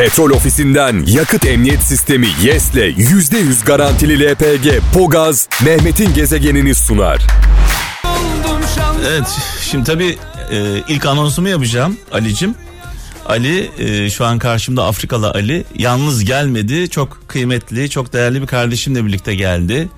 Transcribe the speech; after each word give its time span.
Petrol 0.00 0.30
ofisinden 0.30 1.04
yakıt 1.06 1.46
emniyet 1.46 1.82
sistemi 1.82 2.28
YES'le 2.42 2.74
%100 2.74 3.64
garantili 3.64 4.30
LPG 4.30 4.82
Pogaz 4.94 5.48
Mehmet'in 5.64 6.14
gezegenini 6.14 6.74
sunar. 6.74 7.26
Evet 9.08 9.26
şimdi 9.62 9.84
tabii 9.84 10.18
e, 10.50 10.82
ilk 10.88 11.06
anonsumu 11.06 11.48
yapacağım 11.48 11.96
Ali'cim. 12.12 12.54
Ali 13.26 13.70
e, 13.78 14.10
şu 14.10 14.24
an 14.24 14.38
karşımda 14.38 14.84
Afrikalı 14.84 15.30
Ali 15.30 15.64
yalnız 15.78 16.24
gelmedi 16.24 16.90
çok 16.90 17.28
kıymetli 17.28 17.90
çok 17.90 18.12
değerli 18.12 18.42
bir 18.42 18.46
kardeşimle 18.46 19.06
birlikte 19.06 19.34
geldi. 19.34 19.88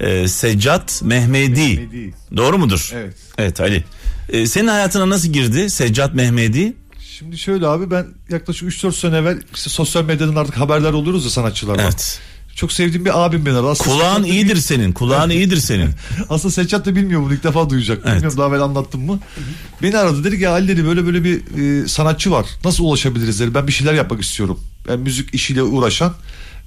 E, 0.00 0.28
Seccat 0.28 1.02
Mehmedi. 1.02 1.60
Mehmedi. 1.60 2.14
Doğru 2.36 2.58
mudur? 2.58 2.90
Evet. 2.94 3.14
Evet 3.38 3.60
Ali. 3.60 3.84
E, 4.28 4.46
senin 4.46 4.68
hayatına 4.68 5.08
nasıl 5.08 5.28
girdi 5.28 5.70
Seccat 5.70 6.14
Mehmedi? 6.14 6.72
Şimdi 7.18 7.38
şöyle 7.38 7.66
abi 7.66 7.90
ben 7.90 8.06
yaklaşık 8.30 8.68
3-4 8.68 8.92
sene 8.92 9.16
evvel 9.16 9.42
işte 9.54 9.70
sosyal 9.70 10.04
medyadan 10.04 10.34
artık 10.34 10.56
haberler 10.56 10.92
oluyoruz 10.92 11.24
ya 11.24 11.30
sanatçılarla. 11.30 11.82
Evet. 11.82 12.20
Çok 12.54 12.72
sevdiğim 12.72 13.04
bir 13.04 13.24
abim 13.24 13.46
beni 13.46 13.54
aradı. 13.54 13.68
Aslında 13.68 13.96
Kulağın 13.96 14.24
iyidir 14.24 14.56
senin. 14.56 14.92
Kulağın 14.92 15.30
iyidir 15.30 15.56
senin. 15.56 15.90
Aslında 16.28 16.52
Seccat 16.52 16.86
da 16.86 16.96
bilmiyor 16.96 17.22
bunu 17.22 17.34
ilk 17.34 17.44
defa 17.44 17.70
duyacak. 17.70 17.98
Evet. 18.04 18.14
Bilmiyorum 18.14 18.38
daha 18.38 18.48
evvel 18.48 18.62
anlattım 18.62 19.06
mı. 19.06 19.20
Beni 19.82 19.98
aradı 19.98 20.24
dedi 20.24 20.38
ki 20.38 20.48
Ali 20.48 20.68
dedi 20.68 20.84
böyle 20.84 21.06
böyle 21.06 21.24
bir 21.24 21.42
e, 21.82 21.88
sanatçı 21.88 22.30
var. 22.30 22.46
Nasıl 22.64 22.84
ulaşabiliriz 22.84 23.40
dedi. 23.40 23.54
Ben 23.54 23.66
bir 23.66 23.72
şeyler 23.72 23.94
yapmak 23.94 24.22
istiyorum. 24.22 24.60
Ben 24.88 25.00
müzik 25.00 25.34
işiyle 25.34 25.62
uğraşan 25.62 26.14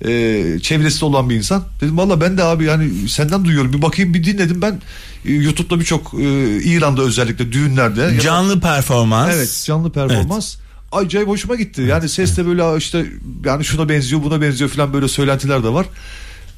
e, 0.06 0.60
çevresinde 0.62 1.06
olan 1.06 1.30
bir 1.30 1.36
insan. 1.36 1.64
Dedim 1.82 1.98
valla 1.98 2.22
ben 2.22 2.38
de 2.38 2.44
abi 2.44 2.64
yani 2.64 3.10
senden 3.10 3.46
duyuyorum. 3.46 3.74
Bir 3.74 3.82
bakayım 3.82 4.14
bir 4.14 4.23
dinledim 4.23 4.62
ben. 4.62 4.82
E, 5.26 5.34
YouTube'da 5.34 5.80
birçok 5.80 6.14
e, 6.14 6.58
İran'da 6.64 7.02
özellikle 7.02 7.52
düğünlerde. 7.52 8.02
ya 8.02 8.20
Canlı 8.20 8.60
performans. 8.60 9.32
Evet 9.36 9.64
canlı 9.66 9.92
performans. 9.92 10.56
Acayip 10.92 11.28
hoşuma 11.28 11.56
gitti. 11.56 11.82
Yani 11.82 12.10
ses 12.10 12.38
de 12.38 12.46
böyle 12.46 12.78
işte 12.78 13.06
yani 13.46 13.66
şuna 13.66 13.90
benziyor 13.90 14.23
buna 14.23 14.42
benziyor 14.42 14.70
falan 14.70 14.94
böyle 14.94 15.08
söylentiler 15.08 15.64
de 15.64 15.70
var. 15.70 15.86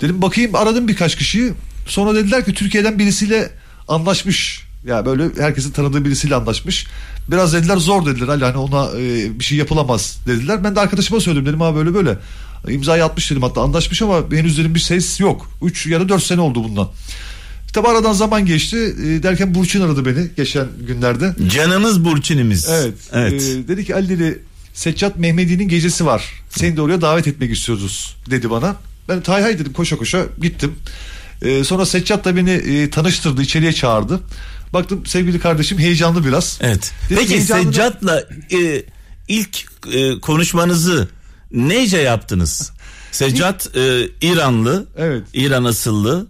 Dedim 0.02 0.22
bakayım 0.22 0.56
aradım 0.56 0.88
birkaç 0.88 1.16
kişiyi. 1.16 1.54
Sonra 1.88 2.16
dediler 2.16 2.46
ki 2.46 2.54
Türkiye'den 2.54 3.00
birisiyle 3.00 3.50
anlaşmış. 3.88 4.70
Ya 4.86 5.06
böyle 5.06 5.24
herkesin 5.40 5.72
tanıdığı 5.72 6.06
birisiyle 6.06 6.36
anlaşmış. 6.36 6.88
Biraz 7.32 7.54
dediler 7.54 7.78
zor 7.78 8.06
dediler. 8.06 8.42
Hani 8.42 8.58
ona 8.58 8.90
e, 9.00 9.40
bir 9.40 9.44
şey 9.44 9.58
yapılamaz 9.58 10.18
dediler. 10.28 10.64
Ben 10.64 10.76
de 10.76 10.80
arkadaşıma 10.80 11.20
söyledim 11.20 11.46
dedim 11.46 11.62
ha 11.62 11.76
böyle 11.76 11.94
böyle. 11.94 12.18
İmzayı 12.68 13.06
atmış 13.06 13.32
dedim 13.32 13.42
hatta 13.42 13.62
anlaşmış 13.62 14.02
ama 14.02 14.24
henüz 14.32 14.58
dedim 14.58 14.76
bir 14.76 14.80
ses 14.80 15.20
yok. 15.20 15.52
3 15.62 15.88
ya 15.88 16.00
da 16.00 16.10
4 16.10 16.24
sene 16.24 16.42
oldu 16.42 16.64
bundan. 16.64 16.90
Tabi 17.74 17.88
aradan 17.88 18.14
zaman 18.14 18.46
geçti. 18.46 18.78
E, 18.78 19.24
derken 19.24 19.56
Burçin 19.56 19.82
aradı 19.82 20.06
beni 20.06 20.28
geçen 20.38 20.68
günlerde. 20.88 21.36
Canımız 21.56 22.06
Burçinimiz. 22.06 22.70
Evet. 22.70 22.94
Evet. 23.14 23.42
Ee, 23.42 23.68
dedi 23.68 23.86
ki 23.86 23.96
Ali 23.96 24.10
dedi 24.10 24.44
Seccat 24.74 25.18
Mehmedi'nin 25.18 25.68
gecesi 25.68 26.06
var. 26.06 26.24
Seni 26.50 26.78
de 26.78 26.82
oraya 26.82 27.02
davet 27.02 27.28
etmek 27.28 27.52
istiyoruz 27.52 28.16
dedi 28.30 28.50
bana. 28.50 28.76
Ben 29.10 29.24
hay 29.26 29.42
hay 29.42 29.60
dedim 29.60 29.74
koşa 29.74 29.98
koşa 29.98 30.26
gittim. 30.42 30.76
Ee, 31.42 31.64
sonra 31.64 31.86
Seccat 31.86 32.26
da 32.26 32.36
beni 32.36 32.52
e, 32.52 32.90
tanıştırdı 32.90 33.42
içeriye 33.42 33.74
çağırdı. 33.74 34.20
Baktım 34.74 35.06
sevgili 35.06 35.40
kardeşim 35.40 35.80
heyecanlı 35.80 36.26
biraz. 36.26 36.60
Evet. 36.62 36.92
Dedi 37.10 37.20
ki 37.20 37.28
Peki 37.30 37.42
Seccat'la 37.42 38.24
e, 38.52 38.84
ilk 39.28 39.66
e, 39.94 40.20
konuşmanızı 40.20 41.08
neyce 41.52 41.98
yaptınız? 41.98 42.72
Seccat 43.12 43.76
e, 43.78 44.08
İranlı. 44.22 44.86
Evet. 44.98 45.24
İran 45.34 45.64
asıllı. 45.64 46.28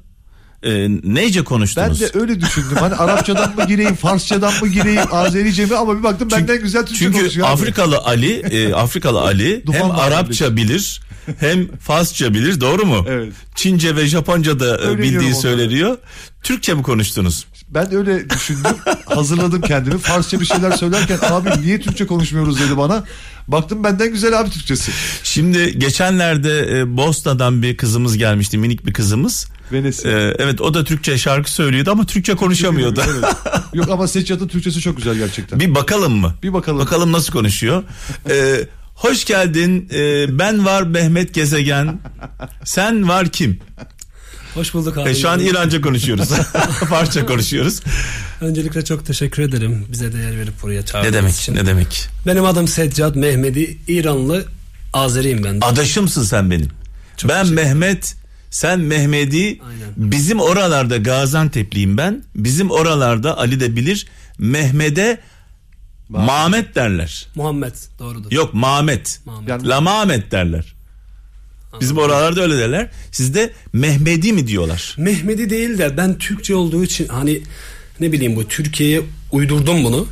E, 0.64 0.88
neyce 1.03 1.39
Ben 1.39 1.45
konuştunuz? 1.45 2.00
de 2.02 2.09
öyle 2.14 2.42
düşündüm. 2.42 2.78
Hani 2.80 2.95
Arapçadan 2.95 3.56
mı 3.56 3.67
gireyim, 3.67 3.95
Farsçadan 3.95 4.53
mı 4.61 4.67
gireyim, 4.67 5.02
Azerice 5.11 5.66
mi 5.66 5.76
ama 5.76 5.98
bir 5.98 6.03
baktım 6.03 6.30
benden 6.31 6.61
güzel 6.61 6.86
Türkçe 6.86 7.06
Çünkü 7.06 7.20
konuşuyor. 7.20 7.48
abi. 7.48 7.53
Afrikalı 7.53 7.98
Ali, 7.98 8.31
e, 8.34 8.73
Afrikalı 8.73 9.22
Ali 9.22 9.64
hem 9.72 9.92
Arapça 9.92 10.56
bilir, 10.56 11.02
hem 11.39 11.78
Farsça 11.78 12.33
bilir, 12.33 12.61
doğru 12.61 12.86
mu? 12.86 13.06
Evet. 13.09 13.33
Çince 13.56 13.95
ve 13.95 14.08
Japonca 14.08 14.59
da 14.59 14.66
e, 14.66 14.70
Öğreniyorum 14.70 15.04
bildiği 15.04 15.36
söyleniyor. 15.36 15.98
Türkçe 16.44 16.73
mi 16.73 16.83
konuştunuz? 16.83 17.45
Ben 17.70 17.92
de 17.92 17.98
öyle 17.98 18.30
düşündüm. 18.30 18.76
Hazırladım 19.05 19.61
kendimi. 19.61 19.98
Farsça 19.98 20.39
bir 20.39 20.45
şeyler 20.45 20.71
söylerken 20.71 21.20
abi 21.23 21.49
niye 21.61 21.80
Türkçe 21.82 22.08
konuşmuyoruz 22.08 22.60
dedi 22.60 22.77
bana. 22.77 23.04
Baktım 23.52 23.83
benden 23.83 24.11
güzel 24.11 24.39
abi 24.39 24.49
Türkçesi. 24.49 24.92
Şimdi 25.23 25.80
geçenlerde 25.80 26.80
e, 26.80 26.98
Bosna'dan 26.98 27.61
bir 27.61 27.77
kızımız 27.77 28.17
gelmişti, 28.17 28.58
minik 28.58 28.86
bir 28.86 28.93
kızımız. 28.93 29.48
Venesi. 29.71 30.08
E, 30.08 30.11
evet 30.39 30.61
o 30.61 30.73
da 30.73 30.83
Türkçe 30.83 31.17
şarkı 31.17 31.52
söylüyordu 31.52 31.92
ama 31.92 32.05
Türkçe 32.05 32.36
konuşamıyordu. 32.36 33.02
Evet. 33.09 33.26
Yok 33.73 33.89
ama 33.89 34.08
Seccat'ın 34.08 34.48
Türkçesi 34.48 34.80
çok 34.80 34.98
güzel 34.98 35.15
gerçekten. 35.15 35.59
bir 35.59 35.76
bakalım 35.76 36.14
mı? 36.14 36.33
Bir 36.43 36.54
bakalım. 36.54 36.80
Bakalım 36.80 37.11
nasıl 37.11 37.33
konuşuyor. 37.33 37.83
E, 38.30 38.55
hoş 38.95 39.26
geldin. 39.26 39.89
E, 39.93 40.26
ben 40.39 40.65
var 40.65 40.82
Mehmet 40.83 41.33
Gezegen. 41.33 41.99
Sen 42.64 43.08
var 43.08 43.30
kim? 43.30 43.59
Hoş 44.59 44.73
bulduk 44.73 44.97
abi. 44.97 45.09
E, 45.09 45.15
şu 45.15 45.30
an 45.30 45.39
İranca 45.39 45.81
konuşuyoruz. 45.81 46.30
Farsça 46.89 47.25
konuşuyoruz. 47.25 47.80
Öncelikle 48.42 48.86
çok 48.86 49.05
teşekkür 49.05 49.43
ederim 49.43 49.86
bize 49.92 50.14
değer 50.14 50.37
verip 50.37 50.61
buraya 50.61 50.86
çağırdığınız 50.86 51.14
Ne 51.14 51.17
demek? 51.17 51.36
için. 51.36 51.55
Ne 51.55 51.65
demek? 51.65 52.08
Benim 52.27 52.45
adım 52.45 52.67
Seccad 52.67 53.15
Mehmedi. 53.15 53.77
İranlı 53.87 54.45
Azeriyim 54.93 55.43
ben. 55.43 55.61
de. 55.61 55.65
Adaşımsın 55.65 56.23
sen 56.23 56.52
benim. 56.52 56.70
ben 57.27 57.47
Mehmet, 57.47 58.15
sen 58.49 58.80
Mehmedi. 58.80 59.37
Aynen. 59.37 59.89
Bizim 59.97 60.39
oralarda 60.39 60.97
Gaziantep'liyim 60.97 61.97
ben. 61.97 62.23
Bizim 62.36 62.71
oralarda 62.71 63.37
Ali 63.37 63.59
de 63.59 63.76
bilir. 63.76 64.08
Mehmet'e 64.37 65.20
Mahmet 66.09 66.76
derler. 66.76 67.27
Muhammed 67.36 67.73
doğrudur. 67.99 68.31
Yok 68.31 68.53
Mahmet. 68.53 69.20
Mahmet. 69.26 69.49
Yani- 69.49 69.67
La 69.67 69.81
Mahmet 69.81 70.31
derler. 70.31 70.76
Bizim 71.82 71.98
oralarda 71.98 72.42
öyle 72.42 72.58
derler. 72.58 72.90
Sizde 73.12 73.54
Mehmedi 73.74 74.34
mi 74.34 74.48
diyorlar? 74.48 74.96
Mehmedi 74.98 75.50
değil 75.50 75.78
de 75.78 75.98
ben 75.98 76.18
Türkçe 76.18 76.56
olduğu 76.56 76.84
için 76.84 77.08
hani 77.08 77.42
ne 78.00 78.12
bileyim 78.12 78.36
bu 78.36 78.48
Türkiye'ye 78.48 79.02
uydurdum 79.32 79.84
bunu. 79.84 80.08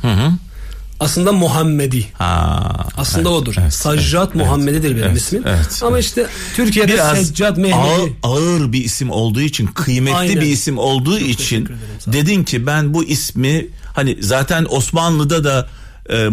Aslında 1.00 1.32
Muhammedi. 1.32 2.06
Ha. 2.12 2.86
Aslında 2.96 3.28
evet, 3.28 3.38
odur. 3.38 3.54
evet, 3.60 3.72
Sajjat 3.72 4.28
evet, 4.28 4.34
Muhammedi'dir 4.34 4.90
benim 4.96 5.04
evet, 5.04 5.16
ismim. 5.16 5.42
evet, 5.46 5.82
Ama 5.82 5.98
işte 5.98 6.26
Türkiye'de 6.56 6.92
Biraz 6.92 7.26
Seccad 7.26 7.56
Mehmedi. 7.56 7.74
ağır, 7.74 8.10
ağır 8.22 8.72
bir 8.72 8.84
isim 8.84 9.10
olduğu 9.10 9.40
için 9.40 9.66
kıymetli 9.66 10.16
Aynen. 10.16 10.40
bir 10.40 10.46
isim 10.46 10.78
olduğu 10.78 11.18
için 11.18 11.36
teşekkür 11.36 11.74
ederim, 11.74 11.82
dedin 12.06 12.44
ki 12.44 12.66
ben 12.66 12.94
bu 12.94 13.04
ismi 13.04 13.66
hani 13.94 14.16
zaten 14.20 14.66
Osmanlı'da 14.70 15.44
da 15.44 15.68
e, 16.08 16.28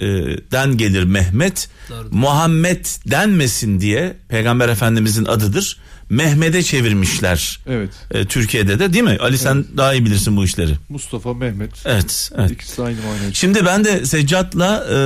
Muhammed'den 0.00 0.76
gelir 0.76 1.04
Mehmet. 1.04 1.68
Doğrudur. 1.90 2.08
Muhammed 2.12 2.86
denmesin 3.10 3.80
diye 3.80 4.14
Peygamber 4.28 4.68
Efendimizin 4.68 5.24
adıdır. 5.24 5.78
Mehmet'e 6.10 6.62
çevirmişler. 6.62 7.60
Evet. 7.68 7.90
E, 8.10 8.24
Türkiye'de 8.24 8.78
de 8.78 8.92
değil 8.92 9.04
mi? 9.04 9.16
Ali 9.20 9.38
sen 9.38 9.64
daha 9.76 9.94
iyi 9.94 10.04
bilirsin 10.04 10.36
bu 10.36 10.44
işleri. 10.44 10.72
Mustafa, 10.88 11.34
Mehmet. 11.34 11.70
Evet, 11.84 12.30
evet. 12.38 12.50
İkisi 12.50 12.82
aynı 12.82 12.96
manaya. 13.02 13.32
Şimdi 13.32 13.66
ben 13.66 13.84
de 13.84 14.06
Seccat'la 14.06 14.86
e, 14.90 14.96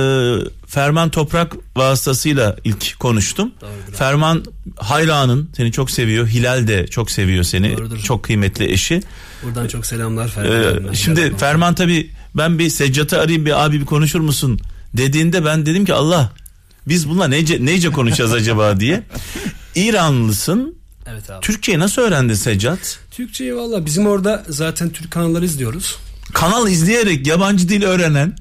Ferman 0.67 1.09
Toprak 1.09 1.53
vasıtasıyla 1.75 2.55
ilk 2.63 2.99
konuştum. 2.99 3.51
Doğrudur. 3.61 3.97
Ferman 3.97 4.43
hayranın 4.75 5.49
seni 5.57 5.71
çok 5.71 5.91
seviyor. 5.91 6.27
Hilal 6.27 6.67
de 6.67 6.87
çok 6.87 7.11
seviyor 7.11 7.43
seni. 7.43 7.77
Doğrudur. 7.77 7.99
Çok 7.99 8.23
kıymetli 8.23 8.71
eşi. 8.71 9.01
Buradan 9.43 9.67
çok 9.67 9.85
selamlar 9.85 10.27
E, 10.27 10.31
Ferman. 10.31 10.93
şimdi 10.93 11.37
Ferman 11.37 11.75
tabi 11.75 12.11
ben 12.37 12.59
bir 12.59 12.69
Seccat'ı 12.69 13.19
arayayım 13.19 13.45
bir 13.45 13.65
abi 13.65 13.79
bir 13.81 13.85
konuşur 13.85 14.19
musun 14.19 14.59
dediğinde 14.93 15.45
ben 15.45 15.65
dedim 15.65 15.85
ki 15.85 15.93
Allah 15.93 16.31
biz 16.87 17.09
bununla 17.09 17.27
neyce, 17.27 17.65
neyce 17.65 17.89
konuşacağız 17.91 18.33
acaba 18.33 18.79
diye. 18.79 19.03
İranlısın. 19.75 20.75
Evet 21.11 21.29
abi. 21.29 21.41
Türkçeyi 21.41 21.79
nasıl 21.79 22.01
öğrendin 22.01 22.33
Seccat? 22.33 22.99
Türkçeyi 23.11 23.55
valla 23.55 23.85
bizim 23.85 24.07
orada 24.07 24.43
zaten 24.49 24.89
Türk 24.89 25.11
kanalları 25.11 25.45
izliyoruz. 25.45 25.95
Kanal 26.33 26.67
izleyerek 26.67 27.27
yabancı 27.27 27.69
dil 27.69 27.83
öğrenen 27.83 28.35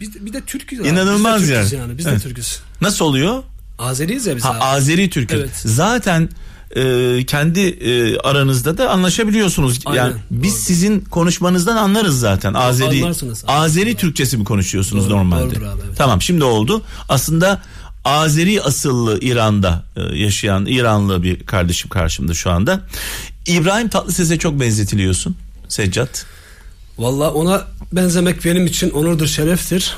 Biz, 0.00 0.26
bir 0.26 0.32
de 0.32 0.40
Türk'üz 0.40 0.80
abi. 0.80 0.88
İnanılmaz 0.88 1.42
biz 1.42 1.48
de 1.48 1.54
Türk'üz 1.54 1.72
yani. 1.72 1.80
yani. 1.82 1.98
Biz 1.98 2.06
Evet. 2.06 2.18
de 2.18 2.22
Türk'üz. 2.22 2.58
nasıl 2.80 3.04
oluyor? 3.04 3.42
Azeriyiz 3.78 4.26
ya 4.26 4.36
biz 4.36 4.44
Ha, 4.44 4.50
abi. 4.50 4.58
Azeri 4.58 5.10
Türk'ü. 5.10 5.36
Evet. 5.36 5.50
Zaten 5.56 6.28
e, 6.76 7.24
kendi 7.26 7.60
e, 7.60 8.18
aranızda 8.18 8.78
da 8.78 8.90
anlaşabiliyorsunuz. 8.90 9.80
Aynen, 9.84 10.04
yani 10.04 10.14
biz 10.30 10.52
doğru. 10.52 10.60
sizin 10.60 11.00
konuşmanızdan 11.00 11.76
anlarız 11.76 12.20
zaten. 12.20 12.54
Azeri 12.54 13.02
anlarsınız. 13.02 13.44
Azeri 13.46 13.92
Doğru. 13.92 14.00
Türkçesi 14.00 14.36
mi 14.36 14.44
konuşuyorsunuz 14.44 15.04
Doğru, 15.04 15.18
normalde? 15.18 15.42
doğrudur 15.42 15.62
abi, 15.62 15.80
evet. 15.86 15.96
Tamam 15.96 16.22
şimdi 16.22 16.44
oldu. 16.44 16.82
Aslında 17.08 17.62
Azeri 18.04 18.62
asıllı 18.62 19.18
İran'da 19.20 19.84
e, 19.96 20.18
yaşayan 20.18 20.66
İranlı 20.66 21.22
bir 21.22 21.46
kardeşim 21.46 21.90
karşımda 21.90 22.34
şu 22.34 22.50
anda. 22.50 22.80
İbrahim 23.46 23.88
Tatlıses'e 23.88 24.38
çok 24.38 24.60
benzetiliyorsun 24.60 25.36
Seccat. 25.68 26.26
Valla 26.98 27.32
ona 27.32 27.64
benzemek 27.92 28.44
benim 28.44 28.66
için 28.66 28.90
onurdur, 28.90 29.26
şereftir. 29.26 29.96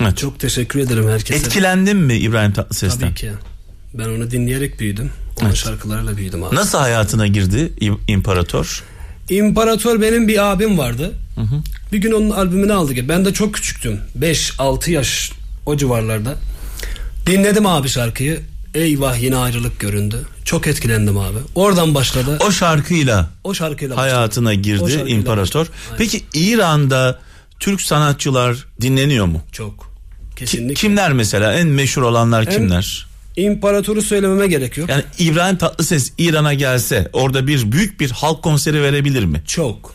Evet. 0.00 0.16
Çok 0.18 0.40
teşekkür 0.40 0.78
ederim 0.80 1.08
herkese. 1.08 1.46
Etkilendin 1.46 1.96
mi 1.96 2.14
İbrahim 2.14 2.52
Tatlıses'ten? 2.52 3.00
Tabii 3.00 3.14
ki. 3.14 3.32
Ben 3.94 4.08
onu 4.08 4.30
dinleyerek 4.30 4.80
büyüdüm. 4.80 5.10
Onun 5.40 5.46
Evet. 5.48 5.56
şarkılarıyla 5.56 6.16
büyüdüm 6.16 6.44
abi. 6.44 6.54
Nasıl 6.56 6.78
hayatına 6.78 7.26
girdi 7.26 7.72
İmparator? 8.08 8.82
İmparator 9.30 10.00
benim 10.00 10.28
bir 10.28 10.52
abim 10.52 10.78
vardı. 10.78 11.12
Bir 11.92 11.98
gün 11.98 12.12
onun 12.12 12.30
albümünü 12.30 12.72
aldık. 12.72 13.08
Ben 13.08 13.24
de 13.24 13.32
çok 13.34 13.54
küçüktüm. 13.54 14.00
5-6 14.18 14.90
yaş 14.90 15.32
o 15.66 15.76
civarlarda. 15.76 16.34
Dinledim 17.26 17.66
abi 17.66 17.88
şarkıyı. 17.88 18.40
Eyvah 18.74 19.22
yine 19.22 19.36
ayrılık 19.36 19.80
göründü. 19.80 20.16
Çok 20.44 20.66
etkilendim 20.66 21.18
abi. 21.18 21.38
Oradan 21.54 21.94
başladı. 21.94 22.38
O 22.40 22.50
şarkıyla 22.52 23.30
O 23.44 23.54
şarkıyla 23.54 23.96
başladı. 23.96 24.14
hayatına 24.14 24.50
O 24.50 24.54
girdi 24.54 24.78
şarkıyla 24.92 25.08
imparator. 25.08 25.66
Peki 25.98 26.22
İran'da 26.34 27.18
Türk 27.60 27.80
sanatçılar 27.82 28.66
dinleniyor 28.80 29.26
mu? 29.26 29.42
Çok. 29.52 29.94
Kesinlikle. 30.36 30.74
Kimler 30.74 31.12
mesela 31.12 31.54
en 31.54 31.66
meşhur 31.66 32.02
olanlar 32.02 32.50
kimler? 32.50 33.06
İmparatoru 33.36 34.02
söylememe 34.02 34.46
gerek 34.46 34.76
yok. 34.76 34.88
Yani 34.88 35.02
İbrahim 35.18 35.56
Tatlıses 35.56 36.12
İran'a 36.18 36.54
gelse 36.54 37.08
orada 37.12 37.46
bir 37.46 37.72
büyük 37.72 38.00
bir 38.00 38.10
halk 38.10 38.42
konseri 38.42 38.82
verebilir 38.82 39.24
mi? 39.24 39.42
Çok. 39.46 39.94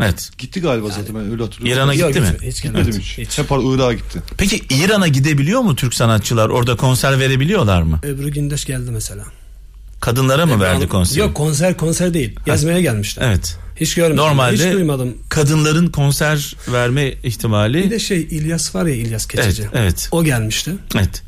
Evet. 0.00 0.30
Gitti 0.38 0.60
galiba 0.60 0.88
zaten 0.88 1.14
ben 1.14 1.30
öyle 1.32 1.42
hatırlıyorum. 1.42 1.78
İran'a 1.82 1.94
Yok, 1.94 2.08
gitti 2.08 2.20
mi? 2.20 2.48
Hiç 2.50 2.62
Gitmedim 2.62 2.86
gelmedi. 2.86 2.98
hiç. 3.04 3.18
Hiç. 3.18 3.38
Hep 3.38 3.46
Irak'a 3.50 3.92
gitti. 3.92 4.22
Peki 4.38 4.60
İran'a 4.70 5.08
gidebiliyor 5.08 5.60
mu 5.60 5.76
Türk 5.76 5.94
sanatçılar? 5.94 6.48
Orada 6.48 6.76
konser 6.76 7.18
verebiliyorlar 7.20 7.82
mı? 7.82 8.00
Ebru 8.04 8.30
Gündeş 8.30 8.64
geldi 8.64 8.90
mesela. 8.90 9.24
Kadınlara 10.00 10.46
mı 10.46 10.60
verdi 10.60 10.74
Hanım- 10.74 10.88
konseri? 10.88 11.20
Yok 11.20 11.34
konser 11.34 11.76
konser 11.76 12.14
değil. 12.14 12.36
Gezmeye 12.46 12.82
gelmişler. 12.82 13.26
Evet. 13.28 13.58
Hiç 13.76 13.94
görmedim. 13.94 14.16
Normalde 14.16 14.66
Hiç 14.68 14.74
duymadım. 14.74 15.14
kadınların 15.28 15.86
konser 15.88 16.56
verme 16.72 17.14
ihtimali 17.22 17.84
Bir 17.84 17.90
de 17.90 17.98
şey 17.98 18.20
İlyas 18.20 18.74
var 18.74 18.86
ya 18.86 18.94
İlyas 18.94 19.26
Keçici. 19.26 19.62
Evet, 19.62 19.72
evet. 19.74 20.08
O 20.12 20.24
gelmişti. 20.24 20.72
Evet. 20.96 21.22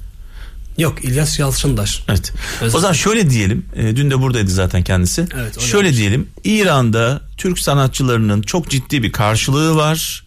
Yok 0.79 1.05
İlyas 1.05 1.39
Yalçındaş. 1.39 2.03
Evet. 2.09 2.33
Özel- 2.63 2.77
O 2.79 2.81
zaman 2.81 2.93
şöyle 2.93 3.31
diyelim. 3.31 3.67
e, 3.77 3.97
dün 3.97 4.11
de 4.11 4.21
buradaydı 4.21 4.51
zaten 4.51 4.83
kendisi. 4.83 5.27
Evet, 5.41 5.61
şöyle 5.61 5.83
gelmiş. 5.89 5.99
diyelim. 6.01 6.29
İran'da 6.45 7.21
Türk 7.37 7.59
sanatçılarının 7.59 8.43
çok 8.43 8.71
ciddi 8.71 9.03
bir 9.03 9.13
karşılığı 9.13 9.77
var. 9.77 10.25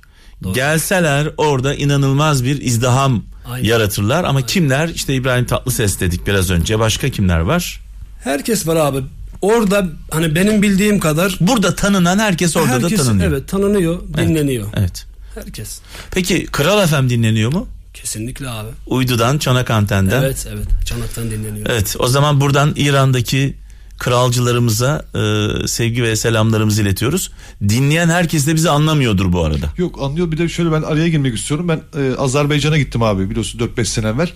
Gelseler 0.53 1.29
orada 1.37 1.75
inanılmaz 1.75 2.43
bir 2.43 2.61
izdiham 2.61 3.23
Aynen. 3.51 3.65
yaratırlar 3.67 4.23
ama 4.23 4.41
kimler? 4.41 4.87
İşte 4.89 5.15
İbrahim 5.15 5.45
Tatlıses 5.45 5.99
dedik 5.99 6.27
biraz 6.27 6.49
önce. 6.51 6.79
Başka 6.79 7.09
kimler 7.09 7.39
var? 7.39 7.81
Herkes 8.23 8.67
var 8.67 8.75
abi. 8.75 8.97
Orada 9.41 9.87
hani 10.11 10.35
benim 10.35 10.61
bildiğim 10.61 10.99
kadar 10.99 11.37
Burada 11.41 11.75
tanınan 11.75 12.19
herkes 12.19 12.55
orada 12.57 12.69
herkes 12.69 12.99
da 12.99 13.03
tanınıyor. 13.03 13.31
evet 13.31 13.47
tanınıyor, 13.49 13.99
dinleniyor. 14.17 14.67
Evet. 14.77 15.05
Herkes. 15.35 15.79
Peki 16.11 16.45
Kral 16.45 16.87
FM 16.87 17.09
dinleniyor 17.09 17.53
mu? 17.53 17.67
Kesinlikle 18.01 18.49
abi. 18.49 18.69
Uydu'dan, 18.87 19.37
Çanak 19.37 19.71
Anten'den. 19.71 20.21
Evet 20.21 20.47
evet. 20.53 20.67
Çanaktan 20.85 21.31
dinleniyor. 21.31 21.67
Evet 21.69 21.95
o 21.99 22.07
zaman 22.07 22.41
buradan 22.41 22.73
İran'daki 22.75 23.55
kralcılarımıza 23.97 25.05
e, 25.15 25.67
sevgi 25.67 26.03
ve 26.03 26.15
selamlarımızı 26.15 26.81
iletiyoruz. 26.81 27.31
Dinleyen 27.69 28.09
herkes 28.09 28.47
de 28.47 28.55
bizi 28.55 28.69
anlamıyordur 28.69 29.33
bu 29.33 29.43
arada. 29.43 29.69
Yok 29.77 29.99
anlıyor 30.01 30.31
bir 30.31 30.37
de 30.37 30.49
şöyle 30.49 30.71
ben 30.71 30.81
araya 30.81 31.09
girmek 31.09 31.37
istiyorum. 31.37 31.67
Ben 31.67 31.81
e, 32.01 32.15
Azerbaycan'a 32.15 32.77
gittim 32.77 33.03
abi 33.03 33.29
biliyorsun 33.29 33.59
4-5 33.59 33.85
sene 33.85 34.07
evvel. 34.07 34.29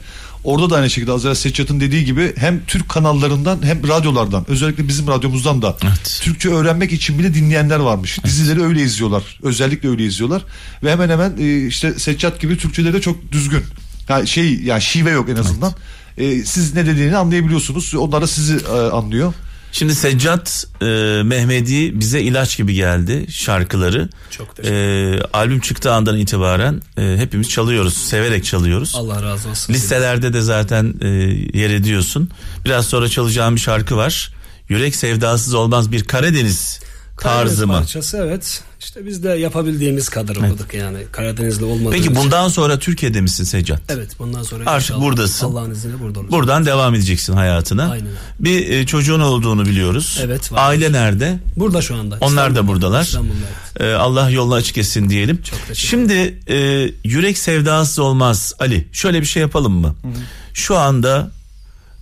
Orada 0.43 0.69
da 0.69 0.75
aynı 0.75 0.89
şekilde 0.89 1.11
Azer 1.11 1.33
Seccat'ın 1.33 1.79
dediği 1.79 2.05
gibi 2.05 2.33
hem 2.38 2.65
Türk 2.65 2.89
kanallarından 2.89 3.59
hem 3.63 3.88
radyolardan 3.88 4.45
özellikle 4.49 4.88
bizim 4.88 5.07
radyomuzdan 5.07 5.61
da 5.61 5.77
Evet. 5.83 6.19
Türkçe 6.23 6.49
öğrenmek 6.49 6.91
için 6.91 7.19
bile 7.19 7.33
dinleyenler 7.33 7.79
varmış. 7.79 8.23
Dizileri 8.23 8.61
öyle 8.61 8.81
izliyorlar. 8.81 9.39
Özellikle 9.43 9.89
öyle 9.89 10.05
izliyorlar. 10.05 10.41
Ve 10.83 10.91
hemen 10.91 11.09
hemen 11.09 11.33
e, 11.39 11.67
işte 11.67 11.99
Seccat 11.99 12.39
gibi 12.39 12.57
Türkçeleri 12.57 12.93
de 12.93 13.01
çok 13.01 13.31
düzgün. 13.31 13.63
Yani 14.09 14.27
şey 14.27 14.61
yani 14.63 14.81
şive 14.81 15.11
yok 15.11 15.29
en 15.29 15.35
azından. 15.35 15.73
E, 16.17 16.44
siz 16.45 16.73
ne 16.75 16.85
dediğini 16.85 17.17
anlayabiliyorsunuz. 17.17 17.95
Onlar 17.95 18.21
da 18.21 18.27
sizi 18.27 18.57
e, 18.65 18.71
anlıyor. 18.71 19.33
Şimdi 19.71 19.95
Seccat 19.95 20.65
e, 20.81 20.85
Mehmedi 21.23 22.00
bize 22.00 22.21
ilaç 22.21 22.57
gibi 22.57 22.73
geldi 22.73 23.25
şarkıları. 23.31 24.09
Çok 24.29 24.56
teşekkür 24.56 24.75
E, 24.75 25.23
albüm 25.33 25.59
çıktığı 25.59 25.91
andan 25.94 26.18
itibaren 26.18 26.81
e, 26.97 27.18
hepimiz 27.18 27.50
çalıyoruz. 27.50 27.94
Severek 27.94 28.45
çalıyoruz. 28.45 28.94
Allah 28.95 29.23
razı 29.23 29.50
olsun. 29.50 29.73
Listelerde 29.73 30.33
de 30.33 30.41
zaten 30.41 30.94
e, 31.01 31.07
yer 31.59 31.69
ediyorsun. 31.69 32.29
Biraz 32.65 32.85
sonra 32.85 33.09
çalacağım 33.09 33.56
bir 33.56 33.62
şarkı 33.62 33.97
var. 33.97 34.33
Yürek 34.69 34.95
sevdasız 34.95 35.53
olmaz 35.53 35.91
bir 35.91 36.03
Karadeniz 36.03 36.79
tarzı 37.17 37.67
mı? 37.67 37.73
parçası 37.73 38.17
evet. 38.17 38.63
İşte 38.79 39.05
biz 39.05 39.23
de 39.23 39.29
yapabildiğimiz 39.29 40.09
kadar 40.09 40.35
okuduk 40.35 40.73
yani. 40.73 40.97
Karadenizli 41.11 41.65
olmadığımız 41.65 41.91
Peki 41.91 42.03
için. 42.03 42.15
bundan 42.15 42.47
sonra 42.47 42.79
Türkiye'de 42.79 43.21
misin 43.21 43.43
Seccat? 43.43 43.81
Evet 43.89 44.19
bundan 44.19 44.43
sonra 44.43 44.69
Artık 44.69 44.97
buradasın. 44.99 45.47
Allah'ın 45.47 45.71
izniyle 45.71 45.99
burada 45.99 46.19
olacağız. 46.19 46.31
Buradan 46.31 46.65
devam 46.65 46.95
edeceksin 46.95 47.33
hayatına. 47.33 47.91
Aynen. 47.91 48.07
Bir 48.39 48.69
e, 48.69 48.85
çocuğun 48.85 49.19
olduğunu 49.19 49.65
biliyoruz. 49.65 50.19
Evet, 50.23 50.51
var. 50.51 50.69
Aile 50.69 50.91
nerede? 50.91 51.39
Burada 51.57 51.81
şu 51.81 51.95
anda. 51.95 52.17
Onlar 52.21 52.45
da 52.45 52.49
İstanbul'da. 52.49 52.67
buradalar. 52.67 53.03
İstanbul'da 53.03 53.35
evet. 53.79 53.91
E, 53.91 53.95
Allah 53.95 54.29
yolunu 54.29 54.53
açık 54.53 54.77
etsin 54.77 55.09
diyelim. 55.09 55.41
Çok 55.41 55.59
teşekkür 55.67 55.89
Şimdi 55.89 56.39
e, 56.47 56.57
yürek 57.03 57.37
sevdasız 57.37 57.99
olmaz 57.99 58.53
Ali. 58.59 58.87
Şöyle 58.91 59.21
bir 59.21 59.25
şey 59.25 59.41
yapalım 59.41 59.73
mı? 59.73 59.95
Şu 60.53 60.77
anda 60.77 61.31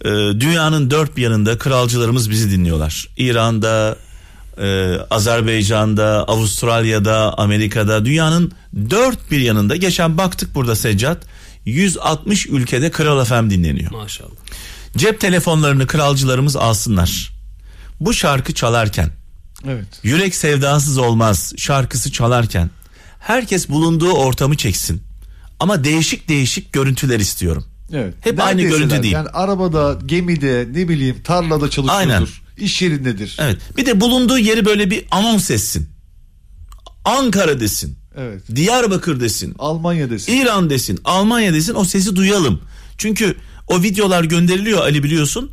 e, 0.01 0.09
dünyanın 0.39 0.91
dört 0.91 1.17
bir 1.17 1.21
yanında 1.21 1.57
kralcılarımız 1.57 2.29
bizi 2.29 2.51
dinliyorlar. 2.51 3.07
İran'da, 3.17 3.97
e, 4.59 4.97
Azerbaycan'da, 5.09 6.23
Avustralya'da, 6.27 7.37
Amerika'da 7.37 8.05
dünyanın 8.05 8.51
dört 8.89 9.31
bir 9.31 9.39
yanında. 9.39 9.75
Geçen 9.75 10.17
baktık 10.17 10.55
burada 10.55 10.75
Seccat 10.75 11.23
160 11.65 12.47
ülkede 12.47 12.91
Kral 12.91 13.25
FM 13.25 13.49
dinleniyor. 13.49 13.91
Maşallah. 13.91 14.29
Cep 14.97 15.19
telefonlarını 15.19 15.87
kralcılarımız 15.87 16.55
alsınlar. 16.55 17.31
Bu 17.99 18.13
şarkı 18.13 18.53
çalarken 18.53 19.09
Evet. 19.67 19.99
Yürek 20.03 20.35
sevdasız 20.35 20.97
olmaz 20.97 21.53
şarkısı 21.57 22.11
çalarken 22.11 22.69
herkes 23.19 23.69
bulunduğu 23.69 24.11
ortamı 24.11 24.57
çeksin. 24.57 25.03
Ama 25.59 25.83
değişik 25.83 26.29
değişik 26.29 26.73
görüntüler 26.73 27.19
istiyorum. 27.19 27.65
Evet. 27.93 28.13
Hep 28.21 28.39
aynı 28.43 28.61
görüntü 28.61 29.03
değil. 29.03 29.13
Yani 29.13 29.29
arabada, 29.29 29.99
gemide, 30.05 30.67
ne 30.73 30.89
bileyim 30.89 31.21
tarlada 31.23 31.69
çalışıyordur. 31.69 32.11
Aynen. 32.11 32.27
İş 32.57 32.81
yerindedir. 32.81 33.37
Evet. 33.39 33.57
Bir 33.77 33.85
de 33.85 34.01
bulunduğu 34.01 34.37
yeri 34.37 34.65
böyle 34.65 34.91
bir 34.91 35.05
anons 35.11 35.51
etsin. 35.51 35.89
Ankara 37.05 37.59
desin. 37.59 37.97
Evet. 38.17 38.41
Diyarbakır 38.55 39.19
desin. 39.19 39.55
Almanya 39.59 40.09
desin. 40.09 40.33
İran 40.33 40.69
desin. 40.69 40.99
Almanya 41.05 41.53
desin. 41.53 41.75
O 41.75 41.83
sesi 41.83 42.15
duyalım. 42.15 42.61
Çünkü 42.97 43.35
o 43.67 43.81
videolar 43.83 44.23
gönderiliyor 44.23 44.81
Ali 44.81 45.03
biliyorsun. 45.03 45.51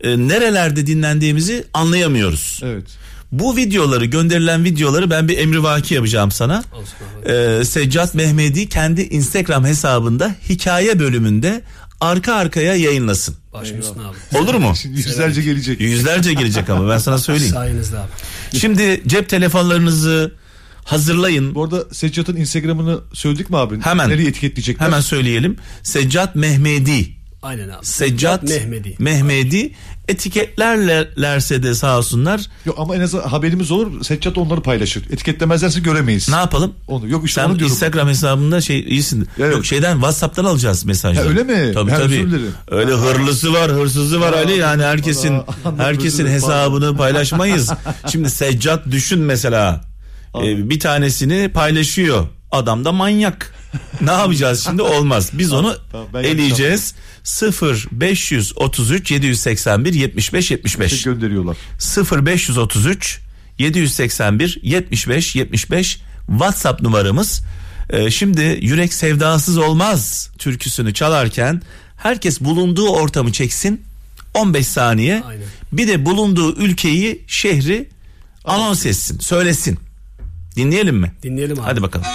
Ee, 0.00 0.18
nerelerde 0.18 0.86
dinlendiğimizi 0.86 1.64
anlayamıyoruz. 1.74 2.60
Evet. 2.64 2.86
Bu 3.32 3.56
videoları 3.56 4.04
gönderilen 4.04 4.64
videoları 4.64 5.10
ben 5.10 5.28
bir 5.28 5.38
emrivaki 5.38 5.94
yapacağım 5.94 6.30
sana. 6.30 6.64
Ee, 7.26 7.64
Seccat 7.64 8.14
Mehmedi 8.14 8.68
kendi 8.68 9.02
Instagram 9.02 9.64
hesabında 9.64 10.34
hikaye 10.48 10.98
bölümünde 10.98 11.62
arka 12.00 12.34
arkaya 12.34 12.74
yayınlasın. 12.74 13.36
Başım 13.52 13.78
üstüne 13.78 14.02
abi. 14.02 14.38
Olur 14.44 14.54
mu? 14.54 14.72
Şimdi 14.82 14.96
yüzlerce 14.96 15.42
gelecek. 15.42 15.80
Yüzlerce 15.80 16.32
gelecek 16.32 16.70
ama 16.70 16.88
ben 16.88 16.98
sana 16.98 17.18
söyleyeyim. 17.18 17.54
Sayenizde 17.54 17.98
abi. 17.98 18.08
Şimdi 18.58 19.02
cep 19.06 19.28
telefonlarınızı 19.28 20.32
hazırlayın. 20.84 21.54
Bu 21.54 21.64
arada 21.64 21.84
Seccat'ın 21.92 22.36
Instagram'ını 22.36 23.00
söyledik 23.12 23.50
mi 23.50 23.56
abi? 23.56 23.80
Hemen. 23.80 24.10
Nereye 24.10 24.28
etiketleyecekler? 24.28 24.86
Hemen 24.86 25.00
söyleyelim. 25.00 25.56
Seccat 25.82 26.34
Mehmedi. 26.34 27.15
Aynen 27.46 27.68
abi. 27.68 27.86
Seccat 27.86 28.42
Mehmedi. 28.42 28.96
Mehmedi 28.98 29.72
etiketlerlerse 30.08 31.62
de 31.62 31.74
sağ 31.74 31.98
olsunlar. 31.98 32.40
Yok 32.64 32.76
ama 32.78 32.96
en 32.96 33.00
azından 33.00 33.28
haberimiz 33.28 33.70
olur. 33.70 34.04
Seccat 34.04 34.38
onları 34.38 34.60
paylaşır. 34.60 35.04
Etiketlemezlerse 35.10 35.80
göremeyiz. 35.80 36.28
Ne 36.28 36.36
yapalım? 36.36 36.74
Onu 36.88 37.08
yok 37.08 37.26
işte 37.26 37.40
Sen 37.40 37.48
onu 37.48 37.58
diyorum. 37.58 37.74
Instagram 37.74 38.08
hesabında 38.08 38.60
şey 38.60 38.80
iyisin. 38.80 39.28
Evet. 39.38 39.52
Yok 39.52 39.66
şeyden 39.66 39.94
WhatsApp'tan 39.94 40.44
alacağız 40.44 40.84
mesajları. 40.84 41.24
Ha, 41.24 41.30
öyle 41.30 41.42
mi? 41.42 41.74
Tabii 41.74 41.90
Ha, 41.90 41.96
tabii. 41.98 42.28
Öyle 42.70 42.92
hırlısı 42.92 43.52
var, 43.52 43.70
hırsızı 43.72 44.20
var 44.20 44.32
Aa, 44.32 44.36
Ali. 44.36 44.56
Yani 44.56 44.82
herkesin 44.82 45.32
anladım, 45.32 45.78
herkesin 45.78 46.26
hesabını 46.26 46.96
paylaşmayız. 46.96 47.72
Şimdi 48.12 48.30
Seccat 48.30 48.86
düşün 48.90 49.18
mesela. 49.18 49.80
Ee, 50.42 50.70
bir 50.70 50.80
tanesini 50.80 51.48
paylaşıyor. 51.54 52.28
Adam 52.50 52.84
da 52.84 52.92
manyak. 52.92 53.54
Ne 54.00 54.10
yapacağız 54.10 54.64
şimdi? 54.64 54.82
Olmaz. 54.82 55.30
Biz 55.32 55.52
onu 55.52 55.76
tamam, 55.92 56.24
eleyeceğiz. 56.24 56.94
0 57.24 57.86
533 57.92 59.10
781 59.10 59.94
75 59.94 60.50
75 60.50 60.92
Şey 60.92 61.12
gönderiyorlar. 61.12 61.56
0533 62.26 63.20
781 63.58 64.60
75 64.62 65.36
75 65.36 66.00
WhatsApp 66.26 66.82
numaramız. 66.82 67.42
Ee, 67.90 68.10
şimdi 68.10 68.58
yürek 68.62 68.94
sevdasız 68.94 69.58
olmaz 69.58 70.30
türküsünü 70.38 70.94
çalarken 70.94 71.62
herkes 71.96 72.40
bulunduğu 72.40 72.88
ortamı 72.88 73.32
çeksin 73.32 73.82
15 74.34 74.66
saniye. 74.66 75.22
Aynen. 75.26 75.44
Bir 75.72 75.88
de 75.88 76.04
bulunduğu 76.04 76.56
ülkeyi, 76.56 77.24
şehri 77.26 77.88
anons 78.44 78.86
etsin, 78.86 79.18
söylesin. 79.18 79.78
Dinleyelim 80.56 80.96
mi? 80.96 81.12
Dinleyelim 81.22 81.58
abi. 81.58 81.64
Hadi 81.64 81.82
bakalım. 81.82 82.06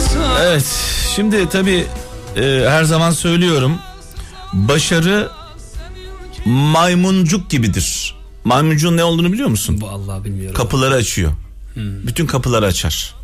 Sana 0.00 0.42
Evet, 0.42 0.64
şimdi 1.14 1.48
tabii 1.48 1.86
e, 2.36 2.64
her 2.68 2.84
zaman 2.84 3.10
söylüyorum. 3.10 3.78
Başarı 4.52 5.30
maymuncuk 6.44 7.50
gibidir. 7.50 8.14
Maymuncuğun 8.44 8.96
ne 8.96 9.04
olduğunu 9.04 9.32
biliyor 9.32 9.48
musun? 9.48 9.80
Bu 9.80 9.88
Allah 9.88 10.24
bilmiyorum. 10.24 10.56
Kapıları 10.56 10.94
açıyor. 10.94 11.32
Bütün 11.76 12.26
kapıları 12.26 12.66
açar. 12.66 13.14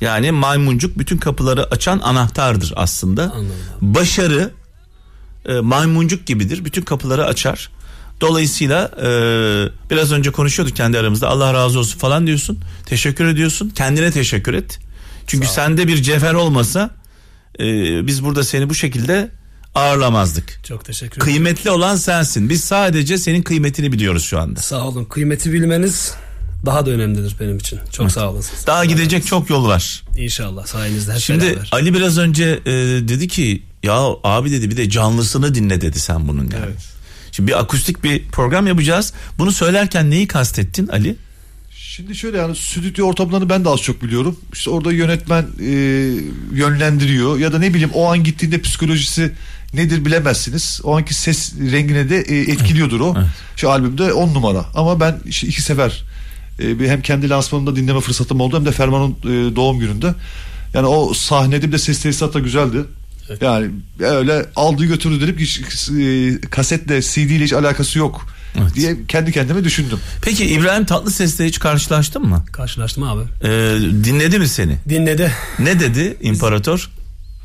Yani 0.00 0.30
maymuncuk 0.30 0.98
bütün 0.98 1.18
kapıları 1.18 1.64
açan 1.70 2.00
anahtardır 2.00 2.72
aslında. 2.76 3.22
Anladım. 3.22 3.52
Başarı 3.80 4.50
e, 5.48 5.52
maymuncuk 5.60 6.26
gibidir. 6.26 6.64
Bütün 6.64 6.82
kapıları 6.82 7.26
açar. 7.26 7.70
Dolayısıyla 8.22 8.90
e, 9.02 9.08
biraz 9.90 10.12
önce 10.12 10.30
konuşuyorduk 10.30 10.76
kendi 10.76 10.98
aramızda. 10.98 11.28
Allah 11.28 11.54
razı 11.54 11.78
olsun 11.78 11.98
falan 11.98 12.26
diyorsun. 12.26 12.58
Teşekkür 12.86 13.24
ediyorsun. 13.24 13.70
Kendine 13.70 14.10
teşekkür 14.10 14.54
et. 14.54 14.78
Çünkü 15.26 15.46
sende 15.46 15.88
bir 15.88 16.02
cevher 16.02 16.34
olmasa 16.34 16.90
e, 17.58 17.64
biz 18.06 18.24
burada 18.24 18.44
seni 18.44 18.70
bu 18.70 18.74
şekilde 18.74 19.30
ağırlamazdık. 19.74 20.60
Çok 20.64 20.84
teşekkür 20.84 21.16
ederim. 21.16 21.24
Kıymetli 21.24 21.70
olan 21.70 21.96
sensin. 21.96 22.48
Biz 22.48 22.64
sadece 22.64 23.18
senin 23.18 23.42
kıymetini 23.42 23.92
biliyoruz 23.92 24.24
şu 24.24 24.38
anda. 24.38 24.60
Sağ 24.60 24.88
olun. 24.88 25.04
Kıymeti 25.04 25.52
bilmeniz 25.52 26.14
daha 26.66 26.86
da 26.86 26.90
önemlidir 26.90 27.36
benim 27.40 27.56
için. 27.56 27.78
Çok 27.92 28.12
sağ 28.12 28.30
olun 28.30 28.40
siz. 28.40 28.66
Daha 28.66 28.84
gidecek 28.84 29.26
çok 29.26 29.50
yol 29.50 29.66
var. 29.66 30.02
İnşallah 30.16 30.66
sayenizde 30.66 31.12
hep 31.12 31.20
Şimdi 31.20 31.44
beraber. 31.46 31.68
Ali 31.72 31.94
biraz 31.94 32.18
önce 32.18 32.60
e, 32.66 32.72
dedi 33.08 33.28
ki 33.28 33.62
ya 33.82 33.98
abi 34.24 34.50
dedi 34.50 34.70
bir 34.70 34.76
de 34.76 34.90
canlısını 34.90 35.54
dinle 35.54 35.80
dedi 35.80 36.00
sen 36.00 36.28
bunun 36.28 36.42
yani. 36.42 36.64
Evet. 36.66 36.92
Şimdi 37.32 37.48
bir 37.50 37.60
akustik 37.60 38.04
bir 38.04 38.28
program 38.28 38.66
yapacağız. 38.66 39.12
Bunu 39.38 39.52
söylerken 39.52 40.10
neyi 40.10 40.28
kastettin 40.28 40.88
Ali? 40.88 41.16
Şimdi 41.70 42.14
şöyle 42.14 42.38
yani 42.38 42.56
stüdyo 42.56 43.06
ortamlarını 43.06 43.48
ben 43.48 43.64
de 43.64 43.68
az 43.68 43.80
çok 43.80 44.02
biliyorum. 44.02 44.36
İşte 44.52 44.70
orada 44.70 44.92
yönetmen 44.92 45.46
e, 45.60 45.70
yönlendiriyor 46.52 47.38
ya 47.38 47.52
da 47.52 47.58
ne 47.58 47.74
bileyim 47.74 47.90
o 47.94 48.12
an 48.12 48.24
gittiğinde 48.24 48.60
psikolojisi 48.60 49.32
nedir 49.74 50.04
bilemezsiniz. 50.04 50.80
O 50.84 50.96
anki 50.96 51.14
ses 51.14 51.54
rengine 51.72 52.10
de 52.10 52.20
e, 52.20 52.38
etkiliyordur 52.52 53.00
o. 53.00 53.16
Şu 53.56 53.70
albümde 53.70 54.12
10 54.12 54.34
numara 54.34 54.64
ama 54.74 55.00
ben 55.00 55.20
işte 55.26 55.46
iki 55.46 55.62
sefer 55.62 56.04
e, 56.60 56.78
bir 56.78 56.88
hem 56.88 57.02
kendi 57.02 57.30
lansmanında 57.30 57.76
dinleme 57.76 58.00
fırsatım 58.00 58.40
oldu 58.40 58.56
hem 58.56 58.66
de 58.66 58.72
Ferman'ın 58.72 59.10
e, 59.10 59.56
doğum 59.56 59.78
gününde. 59.78 60.14
Yani 60.74 60.86
o 60.86 61.14
sahnede 61.14 61.66
bir 61.66 61.72
de 61.72 61.78
ses 61.78 62.02
tesisat 62.02 62.34
da 62.34 62.38
güzeldi. 62.38 62.78
Yani 63.40 63.70
öyle 64.00 64.46
aldığı 64.56 64.84
götürdü 64.84 65.20
dedim 65.20 65.36
ki 65.36 65.44
e, 66.02 66.40
kasetle 66.40 67.02
CD 67.02 67.16
ile 67.16 67.44
hiç 67.44 67.52
alakası 67.52 67.98
yok 67.98 68.26
Evet. 68.60 68.74
diye 68.74 68.96
kendi 69.08 69.32
kendime 69.32 69.64
düşündüm. 69.64 69.98
Peki 70.22 70.44
İbrahim 70.44 70.84
Tatlıses'le 70.84 71.40
hiç 71.40 71.58
karşılaştın 71.58 72.22
mı? 72.22 72.44
Karşılaştım 72.52 73.02
abi. 73.02 73.22
Ee, 73.44 73.48
dinledi 74.04 74.38
mi 74.38 74.48
seni? 74.48 74.78
Dinledi. 74.88 75.32
Ne 75.58 75.80
dedi 75.80 76.16
imparator? 76.22 76.90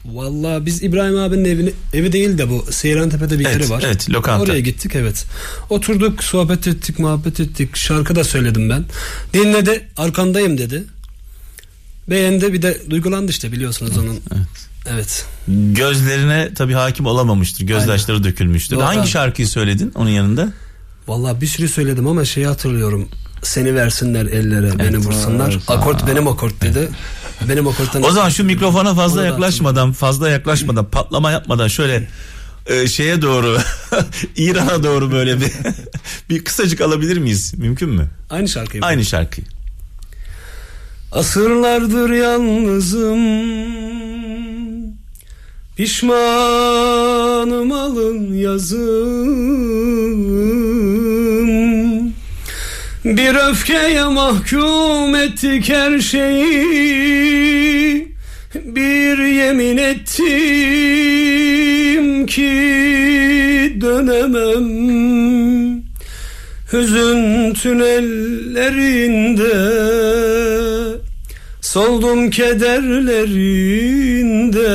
Vallahi 0.05 0.65
biz 0.65 0.83
İbrahim 0.83 1.17
abinin 1.17 1.45
evini, 1.45 1.73
evi 1.93 2.11
değil 2.11 2.37
de 2.37 2.49
bu 2.49 2.65
Seyrantepe'de 2.71 3.39
bir 3.39 3.45
Evet, 3.45 3.55
yeri 3.61 3.69
var. 3.69 3.83
evet, 3.85 4.09
lokanta. 4.09 4.43
Oraya 4.43 4.59
gittik 4.59 4.91
evet. 4.95 5.25
Oturduk 5.69 6.23
sohbet 6.23 6.67
ettik 6.67 6.99
muhabbet 6.99 7.39
ettik. 7.39 7.75
Şarkı 7.77 8.15
da 8.15 8.23
söyledim 8.23 8.69
ben. 8.69 8.85
Dinledi 9.33 9.87
arkandayım 9.97 10.57
dedi. 10.57 10.83
Beğendi 12.09 12.53
bir 12.53 12.61
de 12.61 12.81
duygulandı 12.89 13.31
işte 13.31 13.51
biliyorsunuz 13.51 13.97
onun. 13.97 14.19
Evet. 14.89 15.25
Gözlerine 15.47 16.53
tabii 16.55 16.73
hakim 16.73 17.05
olamamıştır. 17.05 17.65
Gözyaşları 17.65 18.23
dökülmüştür. 18.23 18.75
Doğru 18.75 18.85
Hangi 18.85 19.09
şarkıyı 19.09 19.47
söyledin 19.47 19.91
onun 19.95 20.09
yanında? 20.09 20.53
Vallahi 21.07 21.41
bir 21.41 21.47
sürü 21.47 21.69
söyledim 21.69 22.07
ama 22.07 22.25
şeyi 22.25 22.47
hatırlıyorum. 22.47 23.09
Seni 23.43 23.75
versinler 23.75 24.25
ellere 24.25 24.79
beni 24.79 24.97
vursunlar. 24.97 25.59
Akort 25.67 26.07
benim 26.07 26.27
akort 26.27 26.61
dedi. 26.61 26.89
Benim 27.49 27.67
akorttan 27.67 28.03
O 28.03 28.11
zaman 28.11 28.29
şu 28.29 28.43
mikrofona 28.43 28.95
fazla 28.95 29.25
yaklaşmadan, 29.25 29.93
fazla 29.93 30.29
yaklaşmadan, 30.29 30.85
patlama 30.85 31.31
yapmadan 31.31 31.67
şöyle 31.67 32.07
e, 32.65 32.87
şeye 32.87 33.21
doğru, 33.21 33.57
İran'a 34.35 34.83
doğru 34.83 35.11
böyle 35.11 35.41
bir 35.41 35.51
bir 36.29 36.43
kısacık 36.43 36.81
alabilir 36.81 37.17
miyiz? 37.17 37.53
Mümkün 37.57 37.89
mü? 37.89 38.07
Aynı 38.29 38.49
şarkıyı. 38.49 38.83
Aynı 38.83 39.05
şarkıyı. 39.05 39.47
Asırlardır 41.11 42.09
yalnızım. 42.09 43.19
Pişmanım 45.77 47.71
alın 47.71 48.33
yazım 48.33 49.37
Bir 53.05 53.49
öfkeye 53.49 54.03
mahkum 54.03 55.15
ettik 55.15 55.69
her 55.69 55.99
şeyi. 55.99 58.07
Bir 58.55 59.17
yemin 59.17 59.77
ettim 59.77 60.25
ki 62.25 62.51
dönemem. 63.81 64.87
Hüzün 66.73 67.53
tünellerinde 67.53 69.53
Soldum 71.77 72.29
kederlerinde 72.29 74.69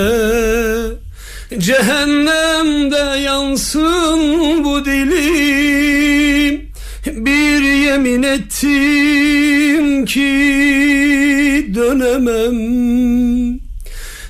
Cehennemde 1.58 3.20
yansın 3.20 4.64
bu 4.64 4.84
dilim. 4.84 6.60
Bir 7.06 7.62
yemin 7.62 8.22
ettim 8.22 10.04
ki 10.04 11.70
dönemem. 11.74 13.60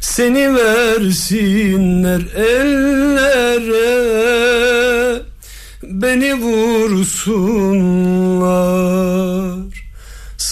Seni 0.01 0.55
versinler 0.55 2.23
ellere 2.37 3.93
Beni 5.83 6.35
vursunlar 6.35 7.93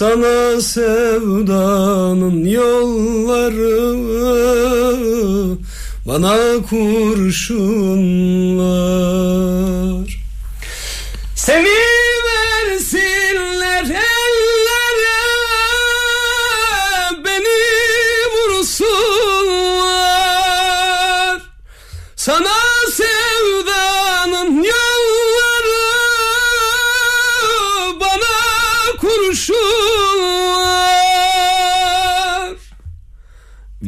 Sana 0.00 0.60
sevdanın 0.60 2.44
yolları 2.44 3.96
Bana 6.06 6.62
kurşunlar. 6.70 7.60
Seni 11.36 11.89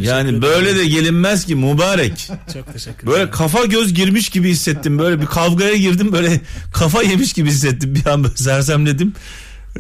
Yani 0.07 0.43
böyle 0.43 0.77
de 0.77 0.87
gelinmez 0.87 1.45
ki 1.47 1.55
mübarek. 1.55 2.31
Çok 2.55 2.73
teşekkür 2.73 3.07
Böyle 3.07 3.31
kafa 3.31 3.65
göz 3.65 3.95
girmiş 3.95 4.29
gibi 4.31 4.51
hissettim. 4.51 4.99
Böyle 4.99 5.21
bir 5.21 5.27
kavgaya 5.27 5.77
girdim 5.77 6.13
böyle 6.13 6.41
kafa 6.73 7.03
yemiş 7.03 7.33
gibi 7.33 7.49
hissettim. 7.49 7.95
Bir 7.95 8.07
an 8.07 8.25
böyle 8.25 8.37
sersemledim. 8.37 9.15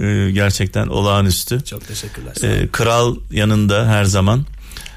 Ee, 0.00 0.30
gerçekten 0.32 0.86
olağanüstü. 0.86 1.64
Çok 1.64 1.88
teşekkürler. 1.88 2.32
Ee, 2.42 2.68
kral 2.72 3.16
yanında 3.30 3.86
her 3.88 4.04
zaman. 4.04 4.46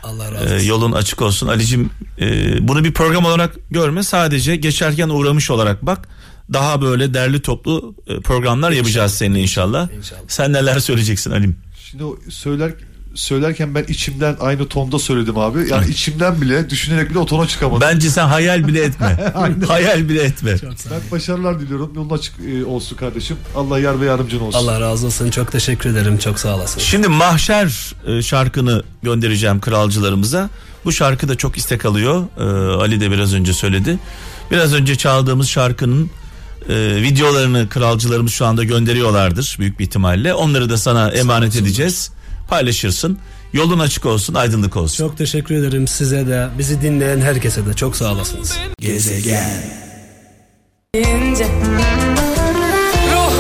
Allah 0.03 0.31
razı 0.31 0.45
Ee, 0.53 0.55
olsun. 0.55 0.67
yolun 0.67 0.91
açık 0.91 1.21
olsun. 1.21 1.47
Ali'cim 1.47 1.89
e, 2.21 2.27
bunu 2.67 2.83
bir 2.83 2.93
program 2.93 3.25
olarak 3.25 3.55
görme. 3.71 4.03
Sadece 4.03 4.55
geçerken 4.55 5.09
uğramış 5.09 5.51
olarak 5.51 5.85
bak. 5.85 6.07
Daha 6.53 6.81
böyle 6.81 7.13
derli 7.13 7.41
toplu 7.41 7.95
e, 8.07 8.19
programlar 8.19 8.71
yapacağız 8.71 9.13
seninle 9.13 9.39
inşallah. 9.41 9.89
İnşallah. 9.97 10.19
Sen 10.27 10.53
neler 10.53 10.79
söyleyeceksin 10.79 11.31
Ali'm? 11.31 11.55
Şimdi 11.91 12.03
o 12.03 12.17
söyler 12.29 12.71
söylerken 13.15 13.75
ben 13.75 13.83
içimden 13.83 14.37
aynı 14.39 14.67
tonda 14.67 14.99
söyledim 14.99 15.37
abi. 15.37 15.69
Yani 15.69 15.89
içimden 15.89 16.41
bile 16.41 16.69
düşünerek 16.69 17.09
bile 17.09 17.19
o 17.19 17.25
tona 17.25 17.47
çıkamadım. 17.47 17.81
Bence 17.81 18.09
sen 18.09 18.27
hayal 18.27 18.67
bile 18.67 18.83
etme. 18.83 19.33
hayal 19.67 20.09
bile 20.09 20.23
etme. 20.23 20.57
Çok 20.57 20.79
sağ 20.79 20.89
Ben 20.91 21.01
başarılar 21.11 21.59
diliyorum. 21.59 21.91
Yolun 21.95 22.09
açık 22.09 22.35
e, 22.39 22.65
olsun 22.65 22.95
kardeşim. 22.95 23.37
Allah 23.55 23.79
yar 23.79 24.01
ve 24.01 24.05
yardımcın 24.05 24.39
olsun. 24.39 24.59
Allah 24.59 24.81
razı 24.81 25.05
olsun. 25.05 25.29
Çok 25.29 25.51
teşekkür 25.51 25.89
ederim. 25.89 26.17
Çok 26.17 26.39
sağ 26.39 26.55
olasın. 26.55 26.79
Şimdi 26.79 27.07
Mahşer 27.07 27.95
e, 28.07 28.21
şarkını 28.21 28.83
göndereceğim 29.03 29.59
kralcılarımıza. 29.59 30.49
Bu 30.85 30.91
şarkı 30.91 31.27
da 31.27 31.35
çok 31.35 31.57
istek 31.57 31.85
alıyor. 31.85 32.23
Ee, 32.37 32.43
Ali 32.75 33.01
de 33.01 33.11
biraz 33.11 33.33
önce 33.33 33.53
söyledi. 33.53 33.99
Biraz 34.51 34.73
önce 34.73 34.95
çaldığımız 34.95 35.47
şarkının 35.49 36.09
e, 36.69 36.75
videolarını 37.01 37.69
kralcılarımız 37.69 38.31
şu 38.31 38.45
anda 38.45 38.63
gönderiyorlardır 38.63 39.55
büyük 39.59 39.79
bir 39.79 39.83
ihtimalle. 39.83 40.33
Onları 40.33 40.69
da 40.69 40.77
sana 40.77 41.09
emanet 41.11 41.55
edeceğiz. 41.55 42.11
Paylaşırsın. 42.47 43.19
Yolun 43.53 43.79
açık 43.79 44.05
olsun, 44.05 44.33
aydınlık 44.33 44.77
olsun. 44.77 45.07
Çok 45.07 45.17
teşekkür 45.17 45.55
ederim 45.55 45.87
size 45.87 46.27
de, 46.27 46.47
bizi 46.57 46.81
dinleyen 46.81 47.21
herkese 47.21 47.65
de. 47.65 47.73
Çok 47.73 47.95
sağ 47.95 48.11
olasınız. 48.13 48.57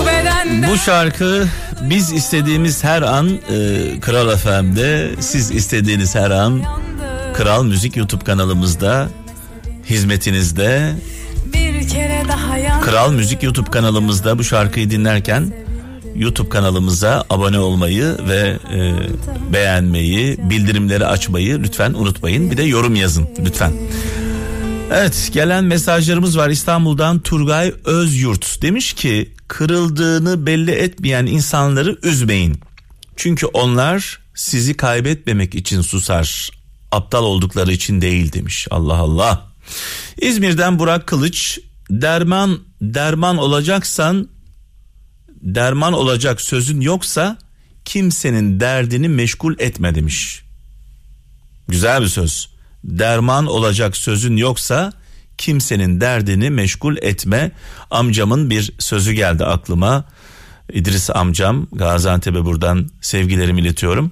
Beden 0.07 0.71
Bu 0.71 0.77
şarkı 0.77 1.47
biz 1.81 2.11
istediğimiz 2.11 2.83
her 2.83 3.01
an 3.01 3.29
e, 3.29 3.99
Kral 4.01 4.37
FM'de, 4.37 5.11
siz 5.19 5.51
istediğiniz 5.51 6.15
her 6.15 6.31
an 6.31 6.61
Kral 7.33 7.63
Müzik 7.63 7.97
YouTube 7.97 8.23
kanalımızda 8.23 9.09
hizmetinizde. 9.89 10.93
bir 11.53 11.87
kere 11.89 12.23
daha 12.27 12.57
yan. 12.57 12.81
Kral 12.81 13.11
Müzik 13.11 13.43
YouTube 13.43 13.69
kanalımızda 13.71 14.37
bu 14.39 14.43
şarkıyı 14.43 14.89
dinlerken 14.89 15.53
YouTube 16.15 16.49
kanalımıza 16.49 17.25
abone 17.29 17.59
olmayı 17.59 18.17
ve 18.27 18.59
e, 18.73 18.93
beğenmeyi, 19.53 20.37
bildirimleri 20.49 21.05
açmayı 21.05 21.63
lütfen 21.63 21.93
unutmayın. 21.93 22.51
Bir 22.51 22.57
de 22.57 22.63
yorum 22.63 22.95
yazın 22.95 23.27
lütfen. 23.45 23.73
Evet 24.91 25.29
gelen 25.33 25.63
mesajlarımız 25.63 26.37
var 26.37 26.49
İstanbul'dan 26.49 27.19
Turgay 27.19 27.73
Özyurt 27.85 28.61
demiş 28.61 28.93
ki 28.93 29.33
kırıldığını 29.47 30.45
belli 30.45 30.71
etmeyen 30.71 31.25
insanları 31.25 31.97
üzmeyin. 32.03 32.59
Çünkü 33.15 33.45
onlar 33.45 34.19
sizi 34.35 34.77
kaybetmemek 34.77 35.55
için 35.55 35.81
susar. 35.81 36.49
Aptal 36.91 37.23
oldukları 37.23 37.71
için 37.71 38.01
değil 38.01 38.33
demiş. 38.33 38.67
Allah 38.71 38.97
Allah. 38.97 39.47
İzmir'den 40.21 40.79
Burak 40.79 41.07
Kılıç 41.07 41.59
derman 41.89 42.59
derman 42.81 43.37
olacaksan 43.37 44.27
derman 45.41 45.93
olacak 45.93 46.41
sözün 46.41 46.81
yoksa 46.81 47.37
kimsenin 47.85 48.59
derdini 48.59 49.09
meşgul 49.09 49.55
etme 49.59 49.95
demiş. 49.95 50.43
Güzel 51.67 52.01
bir 52.01 52.07
söz. 52.07 52.49
Derman 52.83 53.45
olacak 53.45 53.97
sözün 53.97 54.37
yoksa 54.37 54.93
kimsenin 55.37 56.01
derdini 56.01 56.49
meşgul 56.49 56.97
etme. 56.97 57.51
Amcamın 57.91 58.49
bir 58.49 58.73
sözü 58.79 59.11
geldi 59.11 59.45
aklıma. 59.45 60.05
İdris 60.73 61.09
amcam 61.09 61.67
Gaziantep'e 61.71 62.45
buradan 62.45 62.89
sevgilerimi 63.01 63.61
iletiyorum. 63.61 64.11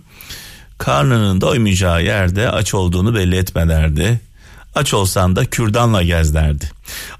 Karnının 0.78 1.42
doymayacağı 1.42 2.04
yerde 2.04 2.50
aç 2.50 2.74
olduğunu 2.74 3.16
belli 3.16 3.36
etme 3.36 3.70
derdi. 3.70 4.22
Aç 4.76 4.94
olsan 4.94 5.36
da 5.36 5.46
kürdanla 5.46 6.04
gez 6.04 6.34
derdi. 6.34 6.72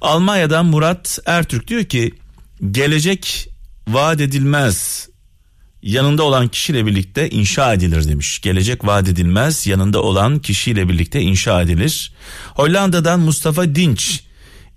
Almanya'dan 0.02 0.66
Murat 0.66 1.20
Ertürk 1.26 1.68
diyor 1.68 1.84
ki 1.84 2.12
gelecek 2.72 3.53
vaat 3.88 4.22
edilmez 4.22 5.10
yanında 5.82 6.24
olan 6.24 6.48
kişiyle 6.48 6.86
birlikte 6.86 7.30
inşa 7.30 7.74
edilir 7.74 8.08
demiş. 8.08 8.42
Gelecek 8.42 8.86
vaat 8.86 9.08
edilmez 9.08 9.68
yanında 9.68 10.02
olan 10.02 10.40
kişiyle 10.40 10.90
birlikte 10.90 11.22
inşa 11.22 11.62
edilir. 11.62 12.14
Hollanda'dan 12.56 13.20
Mustafa 13.20 13.76
Dinç 13.76 14.24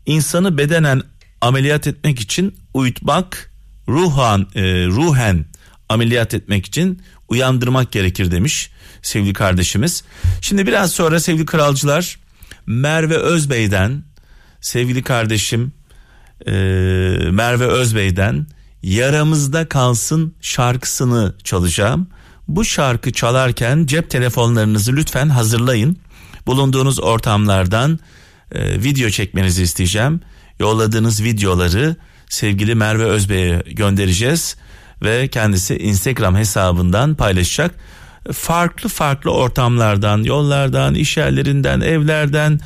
insanı 0.06 0.58
bedenen 0.58 1.02
ameliyat 1.40 1.86
etmek 1.86 2.20
için 2.20 2.54
uyutmak 2.74 3.52
ruhan 3.88 4.48
e, 4.54 4.62
ruhen 4.86 5.46
ameliyat 5.88 6.34
etmek 6.34 6.66
için 6.66 7.02
uyandırmak 7.28 7.92
gerekir 7.92 8.30
demiş 8.30 8.70
sevgili 9.02 9.32
kardeşimiz. 9.32 10.04
Şimdi 10.40 10.66
biraz 10.66 10.92
sonra 10.92 11.20
sevgili 11.20 11.46
kralcılar 11.46 12.18
Merve 12.66 13.16
Özbey'den 13.16 14.04
sevgili 14.60 15.02
kardeşim 15.02 15.72
e, 16.46 16.52
Merve 17.30 17.64
Özbey'den 17.66 18.46
yaramızda 18.86 19.68
kalsın 19.68 20.34
şarkısını 20.40 21.34
çalacağım. 21.44 22.08
Bu 22.48 22.64
şarkı 22.64 23.12
çalarken 23.12 23.86
cep 23.86 24.10
telefonlarınızı 24.10 24.96
lütfen 24.96 25.28
hazırlayın. 25.28 25.96
Bulunduğunuz 26.46 27.00
ortamlardan 27.00 27.98
e, 28.52 28.82
video 28.82 29.10
çekmenizi 29.10 29.62
isteyeceğim. 29.62 30.20
Yolladığınız 30.60 31.22
videoları 31.22 31.96
sevgili 32.28 32.74
Merve 32.74 33.04
Özbey'e 33.04 33.62
göndereceğiz 33.66 34.56
ve 35.02 35.28
kendisi 35.28 35.78
Instagram 35.78 36.36
hesabından 36.36 37.14
paylaşacak. 37.14 37.74
Farklı 38.32 38.88
farklı 38.88 39.30
ortamlardan, 39.30 40.22
yollardan, 40.22 40.94
iş 40.94 41.16
yerlerinden, 41.16 41.80
evlerden 41.80 42.60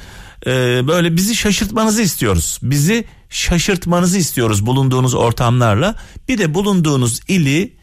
e, 0.46 0.50
böyle 0.88 1.16
bizi 1.16 1.36
şaşırtmanızı 1.36 2.02
istiyoruz. 2.02 2.58
Bizi 2.62 3.04
şaşırtmanızı 3.30 4.18
istiyoruz 4.18 4.66
bulunduğunuz 4.66 5.14
ortamlarla. 5.14 5.94
Bir 6.28 6.38
de 6.38 6.54
bulunduğunuz 6.54 7.20
ili, 7.28 7.76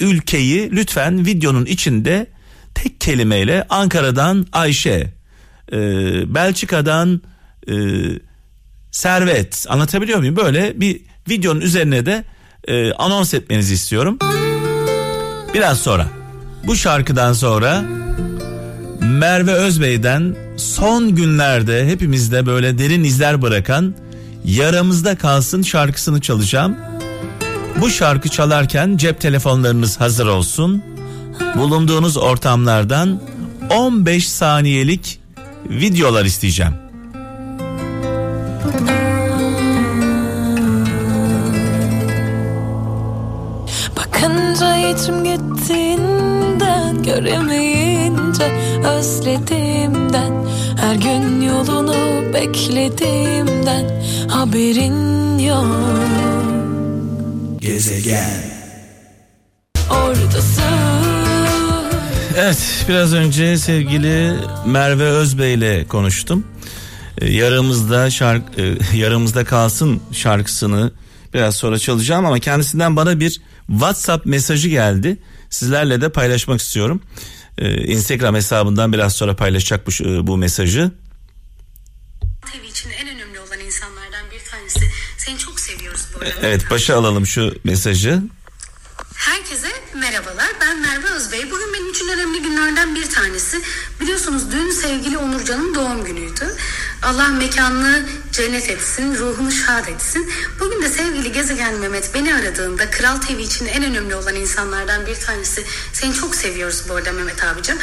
ülkeyi 0.00 0.70
lütfen 0.72 1.26
videonun 1.26 1.66
içinde 1.66 2.26
tek 2.74 3.00
kelimeyle 3.00 3.66
Ankara'dan 3.68 4.46
Ayşe, 4.52 5.12
e, 5.72 5.78
Belçika'dan 6.34 7.22
e, 7.68 7.74
Servet 8.90 9.66
anlatabiliyor 9.68 10.18
muyum? 10.18 10.36
Böyle 10.36 10.80
bir 10.80 11.00
videonun 11.28 11.60
üzerine 11.60 12.06
de 12.06 12.24
e, 12.68 12.92
anons 12.92 13.34
etmenizi 13.34 13.74
istiyorum. 13.74 14.18
Biraz 15.54 15.78
sonra 15.78 16.06
bu 16.66 16.76
şarkıdan 16.76 17.32
sonra 17.32 17.84
Merve 19.00 19.52
Özbey'den 19.52 20.36
son 20.56 21.14
günlerde 21.14 21.86
hepimizde 21.86 22.46
böyle 22.46 22.78
derin 22.78 23.04
izler 23.04 23.42
bırakan 23.42 23.94
Yaramızda 24.44 25.18
Kalsın 25.18 25.62
şarkısını 25.62 26.20
çalacağım. 26.20 26.76
Bu 27.80 27.90
şarkı 27.90 28.28
çalarken 28.28 28.96
cep 28.96 29.20
telefonlarınız 29.20 30.00
hazır 30.00 30.26
olsun. 30.26 30.82
Bulunduğunuz 31.56 32.16
ortamlardan 32.16 33.20
15 33.70 34.28
saniyelik 34.28 35.20
videolar 35.70 36.24
isteyeceğim. 36.24 36.74
Bakınca 43.96 44.76
içim 44.76 45.24
gittiğinden 45.24 47.02
Göremeyince 47.02 48.44
özlediğimden 48.84 50.32
Her 50.80 50.94
gün 50.94 51.40
yolunu 51.40 51.94
beklediğimden 52.34 54.04
Haberin 54.44 55.38
yok 55.38 55.66
Gezegen 57.60 58.44
Oradasın 59.90 60.62
Evet 62.36 62.84
biraz 62.88 63.14
önce 63.14 63.58
sevgili 63.58 64.36
Merve 64.66 65.04
Özbey 65.04 65.54
ile 65.54 65.84
konuştum. 65.84 66.46
Ee, 67.18 67.32
Yaramızda 67.32 68.10
şark 68.10 68.58
e, 68.58 68.74
yaramızda 68.96 69.44
kalsın 69.44 70.00
şarkısını 70.12 70.92
biraz 71.34 71.56
sonra 71.56 71.78
çalacağım 71.78 72.26
ama 72.26 72.38
kendisinden 72.38 72.96
bana 72.96 73.20
bir 73.20 73.40
WhatsApp 73.66 74.26
mesajı 74.26 74.68
geldi. 74.68 75.16
Sizlerle 75.50 76.00
de 76.00 76.08
paylaşmak 76.08 76.60
istiyorum. 76.60 77.02
Ee, 77.58 77.84
Instagram 77.84 78.34
hesabından 78.34 78.92
biraz 78.92 79.12
sonra 79.14 79.36
paylaşacak 79.36 79.86
bu, 79.86 79.90
e, 80.08 80.26
bu 80.26 80.36
mesajı. 80.36 80.90
TV 82.52 82.64
için 82.70 82.90
en 82.90 83.13
seviyoruz 85.64 86.06
bu 86.14 86.18
arada. 86.18 86.34
Evet 86.42 86.70
başa 86.70 86.96
alalım 86.96 87.26
şu 87.26 87.54
mesajı. 87.64 88.22
Herkese 89.14 89.68
merhabalar. 89.94 90.48
Ben 90.60 90.80
Merve 90.80 91.10
Özbey. 91.10 91.50
Bugün 91.50 91.74
benim 91.74 91.90
için 91.90 92.08
önemli 92.08 92.42
günlerden 92.42 92.94
bir 92.94 93.10
tanesi. 93.10 93.62
Biliyorsunuz 94.00 94.52
dün 94.52 94.70
sevgili 94.70 95.18
Onurcan'ın 95.18 95.74
doğum 95.74 96.04
günüydü. 96.04 96.54
Allah 97.02 97.28
mekanını 97.28 98.06
cennet 98.32 98.70
etsin, 98.70 99.14
ruhunu 99.14 99.52
şad 99.52 99.88
etsin. 99.88 100.32
Bugün 100.60 100.82
de 100.82 100.88
sevgili 100.88 101.32
Gezegen 101.32 101.74
Mehmet 101.74 102.14
beni 102.14 102.34
aradığında 102.34 102.90
Kral 102.90 103.16
TV 103.16 103.38
için 103.38 103.66
en 103.66 103.84
önemli 103.84 104.14
olan 104.14 104.34
insanlardan 104.34 105.06
bir 105.06 105.14
tanesi. 105.14 105.64
Seni 105.92 106.14
çok 106.14 106.34
seviyoruz 106.34 106.82
bu 106.88 106.94
arada 106.94 107.12
Mehmet 107.12 107.44
abicim. 107.44 107.78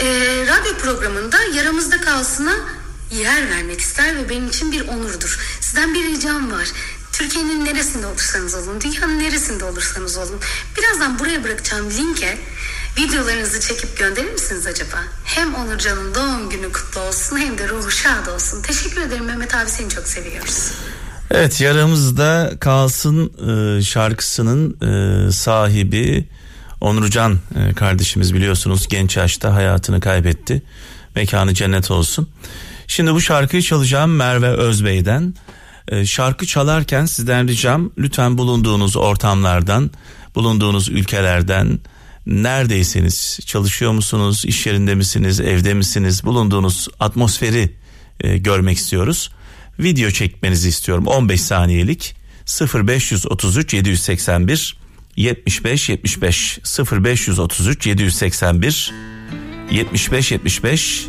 Ee, 0.00 0.06
radyo 0.48 0.76
programında 0.78 1.42
yaramızda 1.42 2.00
kalsına 2.00 2.54
yer 3.12 3.50
vermek 3.50 3.80
ister 3.80 4.16
ve 4.16 4.28
benim 4.28 4.48
için 4.48 4.72
bir 4.72 4.88
onurdur. 4.88 5.38
Sizden 5.60 5.94
bir 5.94 6.04
ricam 6.04 6.52
var. 6.52 6.68
Türkiye'nin 7.12 7.64
neresinde 7.64 8.06
olursanız 8.06 8.54
olun, 8.54 8.80
dünyanın 8.80 9.18
neresinde 9.18 9.64
olursanız 9.64 10.16
olun. 10.16 10.40
Birazdan 10.78 11.18
buraya 11.18 11.44
bırakacağım 11.44 11.90
linke 11.90 12.38
videolarınızı 12.98 13.60
çekip 13.60 13.98
gönderir 13.98 14.32
misiniz 14.32 14.66
acaba? 14.66 14.96
Hem 15.24 15.54
Onurcan'ın 15.54 16.14
doğum 16.14 16.50
günü 16.50 16.72
kutlu 16.72 17.00
olsun 17.00 17.38
hem 17.38 17.58
de 17.58 17.68
ruhu 17.68 17.90
şad 17.90 18.26
olsun. 18.26 18.62
Teşekkür 18.62 19.00
ederim 19.00 19.24
Mehmet 19.24 19.54
abi 19.54 19.70
seni 19.70 19.88
çok 19.88 20.08
seviyoruz. 20.08 20.72
Evet 21.30 21.60
yaramızda 21.60 22.52
kalsın 22.60 23.32
e, 23.78 23.82
şarkısının 23.82 24.76
e, 24.82 25.32
sahibi 25.32 26.28
Onurcan 26.80 27.38
e, 27.54 27.74
kardeşimiz 27.74 28.34
biliyorsunuz 28.34 28.88
genç 28.88 29.16
yaşta 29.16 29.54
hayatını 29.54 30.00
kaybetti. 30.00 30.62
Mekanı 31.14 31.54
cennet 31.54 31.90
olsun. 31.90 32.28
Şimdi 32.86 33.14
bu 33.14 33.20
şarkıyı 33.20 33.62
çalacağım 33.62 34.16
Merve 34.16 34.48
Özbey'den. 34.48 35.34
E, 35.88 36.06
şarkı 36.06 36.46
çalarken 36.46 37.06
sizden 37.06 37.48
ricam 37.48 37.90
lütfen 37.98 38.38
bulunduğunuz 38.38 38.96
ortamlardan, 38.96 39.90
bulunduğunuz 40.34 40.88
ülkelerden 40.88 41.78
neredeyseniz 42.26 43.38
çalışıyor 43.46 43.92
musunuz, 43.92 44.44
iş 44.46 44.66
yerinde 44.66 44.94
misiniz, 44.94 45.40
evde 45.40 45.74
misiniz, 45.74 46.24
bulunduğunuz 46.24 46.88
atmosferi 47.00 47.76
e, 48.20 48.38
görmek 48.38 48.78
istiyoruz. 48.78 49.30
Video 49.78 50.10
çekmenizi 50.10 50.68
istiyorum. 50.68 51.06
15 51.06 51.40
saniyelik. 51.40 52.16
0533 52.74 53.74
781 53.74 54.76
75 55.16 55.88
75 55.88 56.58
0533 56.92 57.86
781 57.86 58.92
75 59.70 60.32
75 60.32 61.06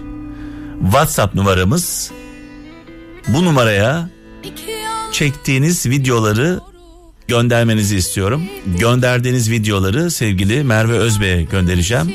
WhatsApp 0.82 1.36
numaramız. 1.36 2.12
Bu 3.28 3.46
numaraya 3.46 4.10
çektiğiniz 5.12 5.86
videoları 5.86 6.60
göndermenizi 7.28 7.96
istiyorum. 7.96 8.44
Gönderdiğiniz 8.80 9.52
videoları 9.52 10.12
sevgili 10.12 10.64
Merve 10.64 10.94
Özbey'e 10.98 11.44
göndereceğim. 11.44 12.14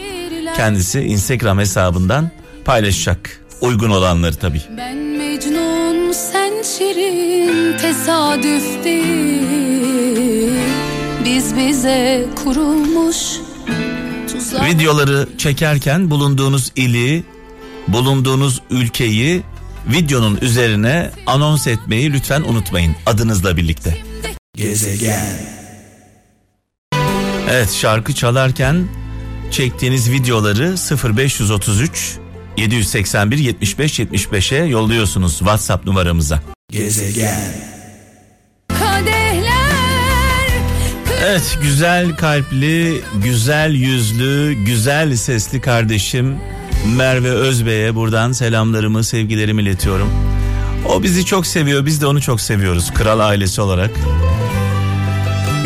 Kendisi 0.56 1.00
Instagram 1.00 1.58
hesabından 1.58 2.30
paylaşacak. 2.64 3.40
Uygun 3.60 3.90
olanları 3.90 4.36
tabii. 4.36 4.62
Ben 4.76 4.96
Mecnun 4.96 6.12
sen 6.12 6.62
Şirin 6.62 7.78
tesadüf 7.78 8.84
değil 8.84 10.52
Biz 11.24 11.56
bize 11.56 12.26
kurulmuş 12.44 13.16
tuzak 14.32 14.66
Videoları 14.66 15.28
çekerken 15.38 16.10
bulunduğunuz 16.10 16.72
ili, 16.76 17.24
bulunduğunuz 17.88 18.62
ülkeyi 18.70 19.42
videonun 19.88 20.38
üzerine 20.42 21.10
anons 21.26 21.66
etmeyi 21.66 22.12
lütfen 22.12 22.42
unutmayın 22.42 22.96
adınızla 23.06 23.56
birlikte. 23.56 23.98
Evet 27.50 27.72
şarkı 27.72 28.14
çalarken 28.14 28.88
çektiğiniz 29.50 30.10
videoları 30.10 30.74
0533 31.14 32.18
781 32.56 33.38
75 33.38 34.00
75'e 34.00 34.64
yolluyorsunuz 34.64 35.38
WhatsApp 35.38 35.86
numaramıza. 35.86 36.42
kadehler 38.68 39.58
Evet 41.22 41.58
güzel 41.62 42.16
kalpli, 42.16 43.00
güzel 43.22 43.74
yüzlü, 43.74 44.52
güzel 44.52 45.16
sesli 45.16 45.60
kardeşim 45.60 46.36
Merve 46.86 47.30
Özbey'e 47.30 47.94
buradan 47.94 48.32
selamlarımı, 48.32 49.04
sevgilerimi 49.04 49.62
iletiyorum. 49.62 50.10
O 50.88 51.02
bizi 51.02 51.24
çok 51.24 51.46
seviyor, 51.46 51.86
biz 51.86 52.00
de 52.02 52.06
onu 52.06 52.20
çok 52.20 52.40
seviyoruz 52.40 52.90
kral 52.94 53.20
ailesi 53.20 53.60
olarak. 53.60 53.90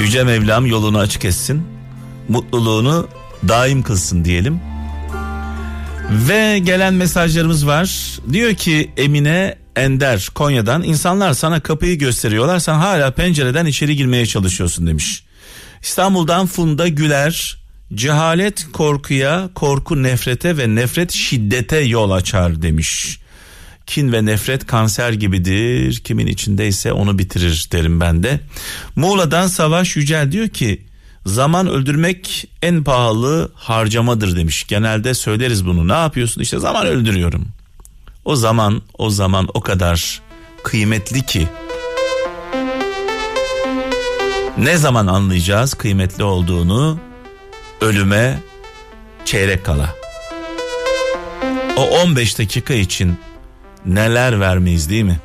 Yüce 0.01 0.25
Mevlam 0.25 0.67
yolunu 0.67 0.99
açık 0.99 1.25
etsin, 1.25 1.63
mutluluğunu 2.29 3.09
daim 3.49 3.83
kılsın 3.83 4.25
diyelim. 4.25 4.61
Ve 6.11 6.59
gelen 6.59 6.95
mesajlarımız 6.95 7.67
var. 7.67 8.19
Diyor 8.33 8.55
ki 8.55 8.91
Emine 8.97 9.57
Ender 9.77 10.29
Konya'dan 10.35 10.83
insanlar 10.83 11.35
sana 11.35 11.61
kapıyı 11.61 11.99
gösteriyorlar 11.99 12.59
sen 12.59 12.75
hala 12.75 13.11
pencereden 13.11 13.67
içeri 13.67 13.97
girmeye 13.97 14.27
çalışıyorsun 14.27 14.87
demiş. 14.87 15.25
İstanbul'dan 15.83 16.47
Funda 16.47 16.89
Güler 16.89 17.62
cehalet 17.95 18.67
korkuya, 18.73 19.49
korku 19.55 20.03
nefrete 20.03 20.57
ve 20.59 20.75
nefret 20.75 21.13
şiddete 21.13 21.79
yol 21.79 22.11
açar 22.11 22.63
demiş. 22.63 23.19
Kin 23.87 24.13
ve 24.13 24.25
nefret 24.27 24.67
kanser 24.67 25.13
gibidir. 25.13 26.01
Kimin 26.01 26.27
içindeyse 26.27 26.93
onu 26.93 27.19
bitirir 27.19 27.69
derim 27.73 28.01
ben 28.01 28.23
de. 28.23 28.41
Muğla'dan 28.97 29.47
Savaş 29.47 29.97
Yücel 29.97 30.33
diyor 30.33 30.49
ki 30.49 30.83
zaman 31.27 31.69
öldürmek 31.69 32.49
en 32.63 32.85
pahalı 32.85 33.53
harcamadır 33.55 34.37
demiş. 34.37 34.67
Genelde 34.69 35.15
söyleriz 35.15 35.67
bunu. 35.67 35.89
Ne 35.89 35.93
yapıyorsun? 35.93 36.41
İşte 36.41 36.59
zaman 36.59 36.87
öldürüyorum. 36.87 37.49
O 38.25 38.37
zaman 38.37 38.83
o 38.99 39.11
zaman 39.11 39.49
o 39.55 39.61
kadar 39.61 40.23
kıymetli 40.63 41.27
ki. 41.27 41.49
Ne 44.59 44.77
zaman 44.77 45.07
anlayacağız 45.07 45.75
kıymetli 45.75 46.25
olduğunu? 46.25 47.12
Ölüme 47.83 48.39
çeyrek 49.25 49.65
kala. 49.65 49.95
O 51.77 51.83
15 51.83 52.39
dakika 52.39 52.75
için 52.75 53.19
neler 53.87 54.41
vermeyiz 54.41 54.91
değil 54.91 55.03
mi? 55.05 55.21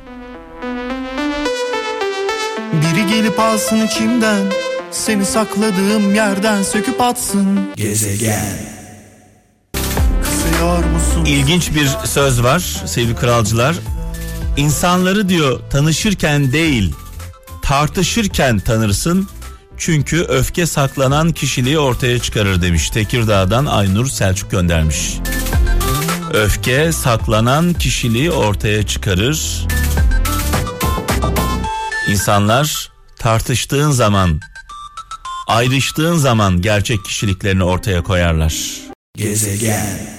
Biri 2.72 3.06
gelip 3.06 3.40
alsın 3.40 3.86
içimden 3.86 4.42
Seni 4.90 5.24
sakladığım 5.24 6.14
yerden 6.14 6.62
söküp 6.62 7.00
atsın 7.00 7.60
Gezegen 7.76 8.58
Kısıyor 10.22 10.84
musun? 10.84 11.24
İlginç 11.24 11.74
bir 11.74 11.88
söz 12.04 12.42
var 12.42 12.82
sevgili 12.86 13.16
kralcılar. 13.16 13.76
İnsanları 14.56 15.28
diyor 15.28 15.60
tanışırken 15.70 16.52
değil 16.52 16.94
tartışırken 17.62 18.58
tanırsın. 18.58 19.28
Çünkü 19.78 20.22
öfke 20.22 20.66
saklanan 20.66 21.32
kişiliği 21.32 21.78
ortaya 21.78 22.18
çıkarır 22.18 22.62
demiş. 22.62 22.90
Tekirdağ'dan 22.90 23.66
Aynur 23.66 24.06
Selçuk 24.06 24.50
göndermiş. 24.50 25.14
Öfke 26.32 26.92
saklanan 26.92 27.72
kişiliği 27.72 28.30
ortaya 28.30 28.86
çıkarır. 28.86 29.66
İnsanlar 32.08 32.92
tartıştığın 33.18 33.90
zaman, 33.90 34.40
ayrıştığın 35.46 36.16
zaman 36.16 36.62
gerçek 36.62 37.04
kişiliklerini 37.04 37.64
ortaya 37.64 38.02
koyarlar. 38.02 38.54
Gezegen 39.16 40.18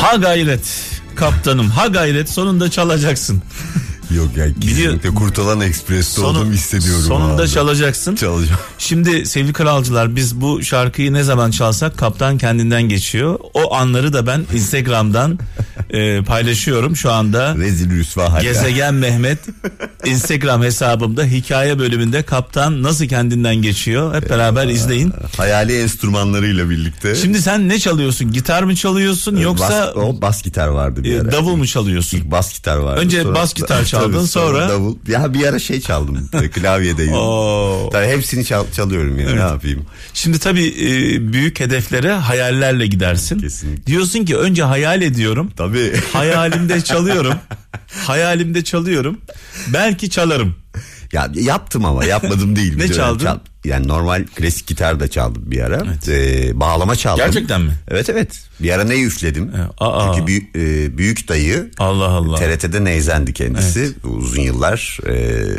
Ha 0.00 0.16
gayret 0.16 0.91
kaptanım 1.22 1.70
ha 1.70 1.86
gayret 1.86 2.30
sonunda 2.30 2.70
çalacaksın. 2.70 3.42
Yok 4.16 4.36
ya 4.36 4.46
kesinlikle 4.60 5.10
Kurtalan 5.14 5.60
Ekspres'te 5.60 6.20
Sonu- 6.20 6.26
olduğumu 6.38 6.52
hissediyorum. 6.52 7.02
Sonunda 7.02 7.48
çalacaksın. 7.48 8.14
Çalacağım. 8.16 8.60
Şimdi 8.78 9.26
sevgili 9.26 9.52
kralcılar 9.52 10.16
biz 10.16 10.40
bu 10.40 10.62
şarkıyı 10.62 11.12
ne 11.12 11.22
zaman 11.22 11.50
çalsak 11.50 11.98
kaptan 11.98 12.38
kendinden 12.38 12.82
geçiyor. 12.82 13.38
O 13.54 13.74
anları 13.74 14.12
da 14.12 14.26
ben 14.26 14.44
Instagram'dan 14.54 15.38
e, 15.90 16.22
paylaşıyorum 16.22 16.96
şu 16.96 17.12
anda. 17.12 17.56
Rezil 17.56 17.90
rüsva. 17.90 18.38
Gezegen 18.42 18.94
Mehmet 18.94 19.38
Instagram 20.04 20.62
hesabımda 20.62 21.24
hikaye 21.24 21.78
bölümünde 21.78 22.22
kaptan 22.22 22.82
nasıl 22.82 23.06
kendinden 23.06 23.56
geçiyor 23.56 24.14
hep 24.14 24.30
beraber 24.30 24.66
izleyin. 24.66 25.12
Hayali 25.36 25.82
enstrümanlarıyla 25.82 26.70
birlikte. 26.70 27.14
Şimdi 27.14 27.42
sen 27.42 27.68
ne 27.68 27.78
çalıyorsun? 27.78 28.32
Gitar 28.32 28.62
mı 28.62 28.76
çalıyorsun 28.76 29.36
yoksa 29.36 29.92
bas, 29.96 30.04
o 30.04 30.22
bas 30.22 30.42
gitar 30.42 30.68
vardı 30.68 31.04
bir 31.04 31.16
e, 31.16 31.20
ara. 31.20 31.32
davul 31.32 31.56
mu 31.56 31.66
çalıyorsun? 31.66 32.18
İlk 32.18 32.30
bas 32.30 32.54
gitar 32.54 32.76
vardı. 32.76 33.00
Önce 33.00 33.34
bas 33.34 33.54
gitar 33.54 33.84
çaldın, 34.02 34.18
Tabii, 34.18 34.26
sonra- 34.28 34.68
davul. 34.68 34.96
Ya 35.08 35.34
bir 35.34 35.44
ara 35.46 35.58
şey 35.58 35.80
çaldım. 35.80 36.28
e, 36.42 36.48
klavyedeydim. 36.50 37.14
Oo. 37.14 37.90
Tabii 37.92 38.06
hepsini 38.06 38.44
çal- 38.44 38.70
çalıyorum 38.72 39.18
ya. 39.18 39.30
Ne 39.34 39.40
yapayım? 39.40 39.86
Şimdi 40.14 40.38
tabii 40.38 40.66
e, 40.66 41.32
büyük 41.32 41.60
hedeflere 41.60 42.12
hayallerle 42.12 42.86
gidersin. 42.86 43.38
Kesinlikle. 43.38 43.86
Diyorsun 43.86 44.24
ki 44.24 44.36
önce 44.36 44.62
hayal 44.62 45.02
ediyorum. 45.02 45.50
Tabii. 45.56 45.92
Hayalimde 46.12 46.80
çalıyorum. 46.80 47.34
Hayalimde 48.06 48.64
çalıyorum. 48.64 49.18
Belki 49.72 50.10
çalarım. 50.10 50.54
Ya 51.12 51.30
yaptım 51.34 51.84
ama 51.84 52.04
yapmadım 52.04 52.56
değil. 52.56 52.74
Ne 52.76 52.88
çaldın? 52.92 53.40
Yani 53.64 53.88
normal 53.88 54.24
klasik 54.34 54.66
gitar 54.66 55.00
da 55.00 55.08
çaldım 55.08 55.42
bir 55.46 55.60
ara. 55.60 55.82
Ee, 56.08 56.60
bağlama 56.60 56.96
çaldım. 56.96 57.24
Gerçekten 57.24 57.60
mi? 57.60 57.72
Evet 57.88 58.10
evet. 58.10 58.42
Bir 58.60 58.70
ara 58.70 58.84
ne 58.84 59.02
üfledim. 59.02 59.48
E, 59.48 59.84
aa. 59.84 60.14
Çünkü 60.14 60.26
büyük, 60.26 60.56
e, 60.56 60.98
büyük 60.98 61.28
dayı 61.28 61.70
Allah 61.78 62.08
Allah. 62.08 62.36
TRT'de 62.36 62.84
neyzendi 62.84 63.32
kendisi. 63.32 63.92
Uzun 64.04 64.42
yıllar 64.42 64.98
e, 65.06 65.12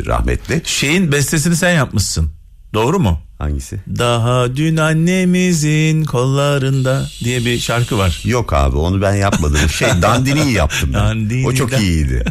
rahmetli. 0.06 0.62
Şeyin 0.64 1.12
bestesini 1.12 1.56
sen 1.56 1.70
yapmışsın. 1.74 2.30
Doğru 2.74 2.98
mu? 2.98 3.20
Hangisi? 3.38 3.76
Daha 3.98 4.56
dün 4.56 4.76
annemizin 4.76 6.04
kollarında 6.04 7.08
diye 7.24 7.44
bir 7.44 7.58
şarkı 7.58 7.98
var. 7.98 8.20
Yok 8.24 8.52
abi 8.52 8.76
onu 8.76 9.02
ben 9.02 9.14
yapmadım. 9.14 9.68
Şey 9.68 9.88
dandiniyi 10.02 10.52
yaptım 10.52 10.90
ben. 10.94 11.00
Dandini 11.00 11.46
o 11.46 11.52
çok 11.54 11.80
iyiydi. 11.80 12.24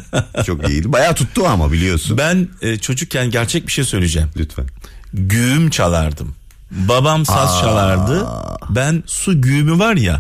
Çok 0.45 0.69
iyiydi. 0.69 0.91
Bayağı 0.91 1.15
tuttu 1.15 1.47
ama 1.47 1.71
biliyorsun. 1.71 2.17
Ben 2.17 2.47
e, 2.62 2.77
çocukken 2.77 3.31
gerçek 3.31 3.67
bir 3.67 3.71
şey 3.71 3.86
söyleyeceğim. 3.86 4.29
Lütfen. 4.38 4.65
Güğüm 5.13 5.69
çalardım. 5.69 6.36
Babam 6.71 7.26
saz 7.26 7.62
çalardı. 7.62 8.28
Ben 8.69 9.04
su 9.06 9.41
güğümü 9.41 9.80
var 9.80 9.95
ya. 9.95 10.19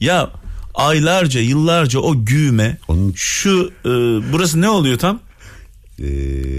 Ya 0.00 0.30
aylarca 0.74 1.40
yıllarca 1.40 1.98
o 2.00 2.24
güğüme 2.24 2.78
Onun- 2.88 3.12
şu 3.16 3.70
e, 3.84 3.88
burası 4.32 4.60
ne 4.60 4.68
oluyor 4.68 4.98
tam? 4.98 5.20
Ee, 5.98 6.04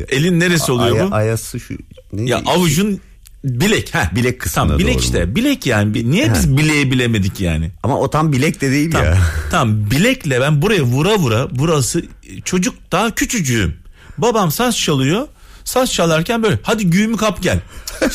Elin 0.10 0.40
neresi 0.40 0.72
oluyor 0.72 0.96
aya- 0.96 1.12
bu? 1.12 1.16
Ayası 1.16 1.60
şu. 1.60 1.74
Ne? 2.14 2.30
Ya 2.30 2.42
avucun 2.46 3.00
bilek 3.44 3.96
ha 3.96 4.12
Bilek 4.16 4.40
kısmına 4.42 4.66
Tamam 4.66 4.80
bilek 4.80 4.94
doğru 4.96 5.04
işte. 5.04 5.36
Bilek 5.36 5.66
yani. 5.66 6.12
Niye 6.12 6.34
biz 6.34 6.58
bileği 6.58 6.92
bilemedik 6.92 7.42
yani? 7.42 7.72
Ama 7.84 8.00
o 8.00 8.10
tam 8.10 8.32
bilek 8.34 8.62
de 8.62 8.72
değil 8.72 8.92
Tamam. 8.92 9.08
ya. 9.08 9.18
tamam 9.52 9.92
bilekle 9.92 10.42
ben 10.42 10.62
buraya 10.62 10.82
vura 10.84 11.18
vura 11.18 11.48
burası 11.52 12.04
çocuk 12.46 12.76
daha 12.92 13.16
küçücüğüm. 13.16 13.76
Babam 14.18 14.52
saz 14.52 14.78
çalıyor. 14.78 15.28
Saz 15.72 15.94
çalarken 15.94 16.44
böyle 16.44 16.60
hadi 16.64 16.90
güğümü 16.90 17.18
kap 17.18 17.44
gel. 17.44 17.60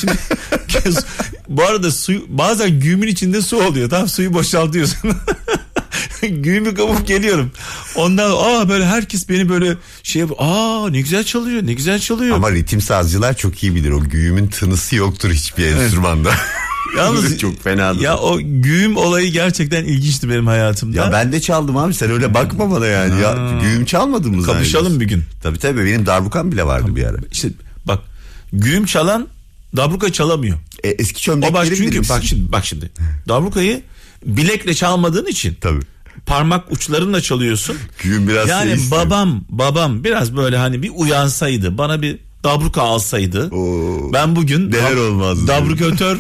Şimdi 0.01 0.13
bu 1.49 1.65
arada 1.65 1.91
su 1.91 2.13
bazen 2.29 2.81
güğümün 2.81 3.09
içinde 3.09 3.43
su 3.43 3.57
oluyor. 3.57 3.91
Tamam 3.91 4.09
suyu 4.09 4.35
boşaltıyorsun. 4.35 5.11
güğümü 6.23 6.75
kapıp 6.75 7.07
geliyorum. 7.07 7.53
Ondan 7.95 8.31
aa 8.31 8.69
böyle 8.69 8.87
herkes 8.87 9.29
beni 9.29 9.49
böyle 9.49 9.75
şey 10.03 10.21
yap- 10.21 10.31
aa 10.41 10.89
ne 10.91 11.01
güzel 11.01 11.25
çalıyor 11.25 11.63
ne 11.67 11.73
güzel 11.73 12.01
çalıyor. 12.01 12.37
Ama 12.37 12.51
ritim 12.53 12.81
sazcılar 12.81 13.37
çok 13.37 13.63
iyi 13.63 13.75
bilir. 13.75 13.91
O 13.91 14.01
güğümün 14.01 14.49
tınısı 14.49 14.97
yoktur 14.97 15.31
hiçbir 15.31 15.67
enstrümanda. 15.67 16.31
Yalnız 16.97 17.39
çok 17.39 17.63
fenadır. 17.63 18.01
Ya 18.01 18.17
o 18.17 18.39
güğüm 18.43 18.97
olayı 18.97 19.33
gerçekten 19.33 19.85
ilginçti 19.85 20.31
benim 20.31 20.47
hayatımda. 20.47 20.97
Ya 20.97 21.13
ben 21.13 21.33
de 21.33 21.41
çaldım 21.41 21.77
abi 21.77 21.95
sen 21.95 22.11
öyle 22.11 22.35
bakma 22.35 22.71
bana 22.71 22.87
yani. 22.87 23.21
Ya 23.23 23.59
güğüm 23.63 23.85
çalmadın 23.85 24.37
mı 24.37 24.43
Kapışalım 24.43 25.01
bir 25.01 25.05
gün. 25.05 25.25
Tabii 25.43 25.59
tabii 25.59 25.85
benim 25.85 26.07
darbukam 26.07 26.53
bile 26.53 26.67
vardı 26.67 26.97
bir 26.97 27.05
ara. 27.05 27.17
İşte 27.33 27.49
bak 27.85 28.01
güğüm 28.53 28.87
çalan 28.87 29.29
dabruka 29.77 30.13
çalamıyor. 30.13 30.59
E, 30.85 30.89
eski 30.89 31.23
çömlekleri 31.23 31.71
bilir 31.71 31.77
çünkü 31.77 32.09
bak 32.09 32.25
şimdi 32.25 32.53
bak 32.53 32.67
şimdi. 32.67 32.91
Dabrukayı 33.29 33.83
bilekle 34.25 34.75
çalmadığın 34.75 35.27
için 35.27 35.57
Tabii. 35.61 35.83
parmak 36.27 36.73
uçlarınla 36.73 37.21
çalıyorsun. 37.21 37.77
Güğüm 38.03 38.29
biraz 38.29 38.49
yani 38.49 38.79
babam 38.91 39.45
babam 39.49 40.05
biraz 40.05 40.37
böyle 40.37 40.57
hani 40.57 40.83
bir 40.83 40.91
uyansaydı 40.95 41.79
bana 41.79 42.03
bir 42.03 42.26
dabruka 42.47 42.83
alsaydı 42.83 43.49
Oo. 43.51 44.13
ben 44.13 44.37
bugün 44.37 44.71
Neler 44.73 44.97
olmazdı 44.97 45.47
dabrukatör 45.47 46.19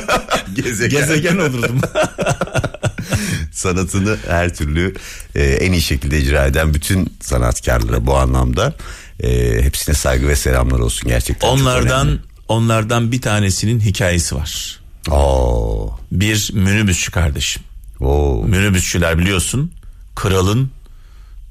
Gezegen. 0.56 1.00
gezegen 1.00 1.36
olurdum. 1.36 1.80
sanatını 3.52 4.16
her 4.28 4.54
türlü 4.54 4.94
e, 5.34 5.42
en 5.44 5.72
iyi 5.72 5.82
şekilde 5.82 6.20
icra 6.20 6.46
eden 6.46 6.74
bütün 6.74 7.16
sanatkarlara 7.20 8.06
bu 8.06 8.16
anlamda 8.16 8.74
e, 9.20 9.58
hepsine 9.62 9.94
saygı 9.94 10.28
ve 10.28 10.36
selamlar 10.36 10.78
olsun 10.78 11.08
gerçekten. 11.08 11.48
onlardan 11.48 12.18
onlardan 12.48 13.12
bir 13.12 13.20
tanesinin 13.22 13.80
hikayesi 13.80 14.34
var. 14.36 14.80
Oo. 15.10 15.98
Bir 16.12 16.50
minibüsçü 16.54 17.10
kardeşim. 17.10 17.62
Oo. 18.00 18.44
Minibüsçüler 18.44 19.18
biliyorsun 19.18 19.72
kralın 20.14 20.70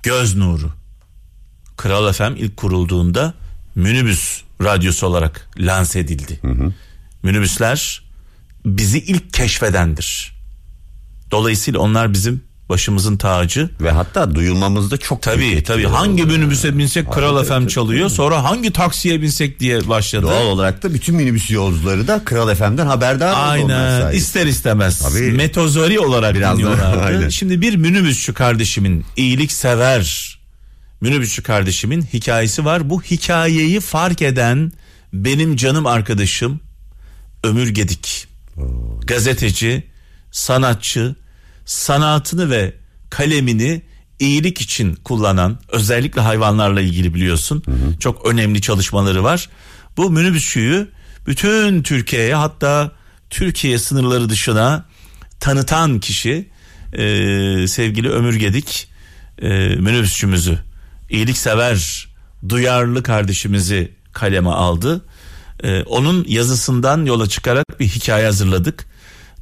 göz 0.03 0.35
nuru. 0.35 0.71
Kral 1.77 2.13
FM 2.13 2.35
ilk 2.37 2.57
kurulduğunda 2.57 3.33
minibüs 3.75 4.41
radyosu 4.63 5.07
olarak 5.07 5.49
lanse 5.57 5.99
edildi. 5.99 6.39
Minibüsler 7.23 8.03
bizi 8.65 8.99
ilk 8.99 9.33
keşfedendir. 9.33 10.33
Dolayısıyla 11.31 11.79
onlar 11.79 12.13
bizim 12.13 12.43
başımızın 12.69 13.17
tacı. 13.17 13.69
Ve 13.81 13.91
hatta 13.91 14.35
duyulmamızda 14.35 14.97
çok 14.97 15.21
Tabii 15.21 15.63
tabii 15.63 15.85
hangi 15.85 16.25
minibüse 16.25 16.77
binsek 16.77 17.11
Kral 17.11 17.43
tabii, 17.43 17.61
FM 17.61 17.67
çalıyor. 17.67 18.09
Sonra 18.09 18.43
hangi 18.43 18.73
taksiye 18.73 19.21
binsek 19.21 19.59
diye 19.59 19.87
başladı. 19.89 20.23
Doğal 20.23 20.45
olarak 20.45 20.83
da 20.83 20.93
bütün 20.93 21.15
minibüs 21.15 21.51
yolcuları 21.51 22.07
da 22.07 22.21
Kral 22.25 22.55
FM'den 22.55 22.85
haberdar 22.85 23.33
Aynen 23.37 24.11
ister 24.11 24.45
istemez 24.45 24.99
Tabii. 24.99 25.31
metozori 25.31 25.99
olarak 25.99 26.35
Biraz 26.35 26.53
dinliyorlardı. 26.57 27.31
Şimdi 27.31 27.61
bir 27.61 27.75
minibüsçü 27.75 28.33
kardeşimin 28.33 29.05
iyiliksever 29.17 30.39
minibüsçü 31.03 31.43
kardeşimin 31.43 32.01
hikayesi 32.01 32.65
var. 32.65 32.89
Bu 32.89 33.01
hikayeyi 33.01 33.79
fark 33.79 34.21
eden 34.21 34.71
benim 35.13 35.55
canım 35.55 35.85
arkadaşım 35.85 36.59
Ömür 37.43 37.67
Gedik. 37.67 38.27
Gazeteci, 39.05 39.83
sanatçı, 40.31 41.15
sanatını 41.65 42.49
ve 42.49 42.73
kalemini 43.09 43.81
iyilik 44.19 44.61
için 44.61 44.95
kullanan 44.95 45.59
özellikle 45.71 46.21
hayvanlarla 46.21 46.81
ilgili 46.81 47.13
biliyorsun 47.13 47.63
çok 47.99 48.25
önemli 48.25 48.61
çalışmaları 48.61 49.23
var. 49.23 49.49
Bu 49.97 50.11
minibüsçüyü 50.11 50.87
bütün 51.27 51.83
Türkiye'ye 51.83 52.35
hatta 52.35 52.91
Türkiye 53.29 53.79
sınırları 53.79 54.29
dışına 54.29 54.85
tanıtan 55.39 55.99
kişi 55.99 56.49
e, 56.93 57.05
sevgili 57.67 58.09
Ömür 58.09 58.35
Gedik 58.35 58.87
e, 59.41 59.49
minibüsçümüzü 59.75 60.72
iyiliksever 61.13 62.07
duyarlı 62.49 63.03
kardeşimizi 63.03 63.91
kaleme 64.13 64.49
aldı. 64.49 65.05
E, 65.63 65.83
onun 65.83 66.25
yazısından 66.27 67.05
yola 67.05 67.27
çıkarak 67.27 67.79
bir 67.79 67.87
hikaye 67.87 68.25
hazırladık. 68.25 68.85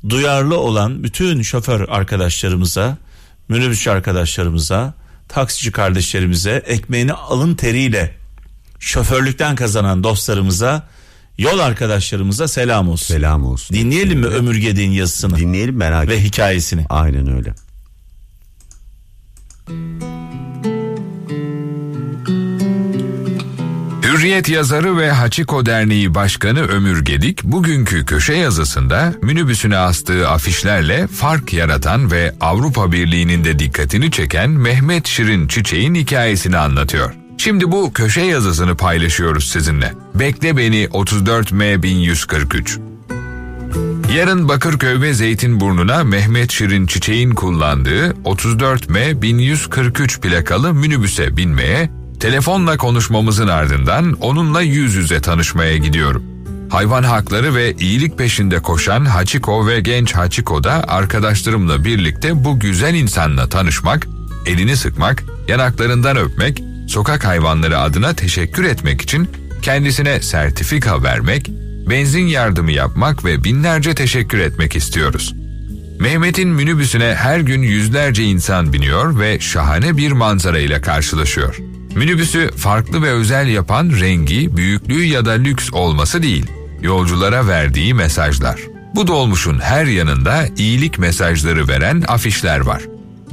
Duyarlı 0.10 0.60
olan 0.60 1.04
bütün 1.04 1.42
şoför 1.42 1.90
arkadaşlarımıza, 1.90 2.98
minibüsçü 3.50 3.90
arkadaşlarımıza, 3.90 4.94
taksici 5.28 5.72
kardeşlerimize, 5.72 6.64
ekmeğini 6.66 7.14
alın 7.14 7.56
teriyle 7.56 8.16
şoförlükten 8.80 9.56
kazanan 9.56 10.04
dostlarımıza, 10.04 10.88
yol 11.38 11.60
arkadaşlarımıza 11.60 12.48
selam 12.48 12.90
olsun. 12.90 13.16
Selam 13.16 13.46
olsun. 13.46 13.78
Dinleyelim 13.78 14.20
mi 14.20 14.26
Ömür 14.26 14.56
Gedik'in 14.56 14.92
yazısını 14.92 15.38
Dinleyelim 15.38 15.76
merak 15.76 16.08
ve 16.08 16.24
hikayesini? 16.24 16.86
Aynen 16.90 17.36
öyle. 17.36 17.54
Hürriyet 24.22 24.50
yazarı 24.50 24.98
ve 24.98 25.12
Hachiko 25.12 25.66
Derneği 25.66 26.16
Başkanı 26.16 26.60
Ömür 26.68 27.06
Gedik 27.06 27.44
bugünkü 27.44 28.06
köşe 28.06 28.34
yazısında 28.34 29.14
minibüsüne 29.22 29.78
astığı 29.78 30.30
afişlerle 30.30 31.08
fark 31.08 31.54
yaratan 31.54 32.12
ve 32.12 32.36
Avrupa 32.42 32.92
Birliği'nin 32.92 33.44
de 33.44 33.60
dikkatini 33.60 34.12
çeken 34.12 34.50
Mehmet 34.50 35.08
Şirin 35.08 35.48
Çiçek'in 35.48 35.96
hikayesini 35.96 36.58
anlatıyor. 36.58 37.14
Şimdi 37.38 37.72
bu 37.72 37.94
köşe 37.94 38.22
yazısını 38.22 38.78
paylaşıyoruz 38.78 39.50
sizinle. 39.50 39.94
Bekle 40.16 40.58
beni 40.58 40.86
34M 40.86 41.84
1143. 41.84 42.80
Yarın 44.16 44.50
Bakırköy 44.50 45.02
ve 45.02 45.14
Zeytinburnu'na 45.14 46.04
Mehmet 46.04 46.52
Şirin 46.52 46.86
Çiçek'in 46.86 47.32
kullandığı 47.32 48.10
34M 48.12 49.22
1143 49.22 50.20
plakalı 50.20 50.74
minibüse 50.74 51.38
binmeye, 51.38 52.01
telefonla 52.22 52.78
konuşmamızın 52.78 53.48
ardından 53.48 54.14
onunla 54.14 54.62
yüz 54.62 54.96
yüze 54.96 55.22
tanışmaya 55.22 55.78
gidiyorum. 55.78 56.24
Hayvan 56.70 57.04
hakları 57.04 57.56
ve 57.56 57.74
iyilik 57.80 58.18
peşinde 58.18 58.60
koşan 58.60 59.06
Hachiko 59.06 59.68
ve 59.68 59.80
genç 59.80 60.16
Hachiko 60.16 60.64
da 60.64 60.84
arkadaşlarımla 60.88 61.86
birlikte 61.86 62.44
bu 62.44 62.60
güzel 62.60 62.96
insanla 62.96 63.50
tanışmak, 63.50 64.08
elini 64.46 64.78
sıkmak, 64.78 65.24
yanaklarından 65.48 66.18
öpmek, 66.18 66.64
sokak 66.88 67.26
hayvanları 67.26 67.80
adına 67.80 68.14
teşekkür 68.14 68.64
etmek 68.64 69.02
için 69.02 69.30
kendisine 69.62 70.22
sertifika 70.22 71.04
vermek, 71.04 71.50
benzin 71.90 72.26
yardımı 72.26 72.72
yapmak 72.72 73.26
ve 73.26 73.44
binlerce 73.44 73.96
teşekkür 73.96 74.40
etmek 74.40 74.76
istiyoruz. 74.76 75.36
Mehmet'in 76.00 76.50
minibüsüne 76.50 77.16
her 77.18 77.40
gün 77.40 77.62
yüzlerce 77.62 78.24
insan 78.24 78.74
biniyor 78.74 79.20
ve 79.20 79.40
şahane 79.40 79.98
bir 79.98 80.12
manzara 80.12 80.60
ile 80.60 80.82
karşılaşıyor. 80.82 81.71
Minibüsü 81.96 82.52
farklı 82.58 83.02
ve 83.02 83.10
özel 83.10 83.48
yapan 83.48 83.92
rengi, 84.00 84.58
büyüklüğü 84.58 85.06
ya 85.06 85.26
da 85.26 85.32
lüks 85.32 85.74
olması 85.74 86.24
değil, 86.24 86.46
yolculara 86.82 87.48
verdiği 87.48 87.94
mesajlar. 87.94 88.60
Bu 88.96 89.08
dolmuşun 89.08 89.60
her 89.60 89.86
yanında 89.86 90.46
iyilik 90.58 91.00
mesajları 91.00 91.68
veren 91.68 92.04
afişler 92.08 92.60
var. 92.60 92.82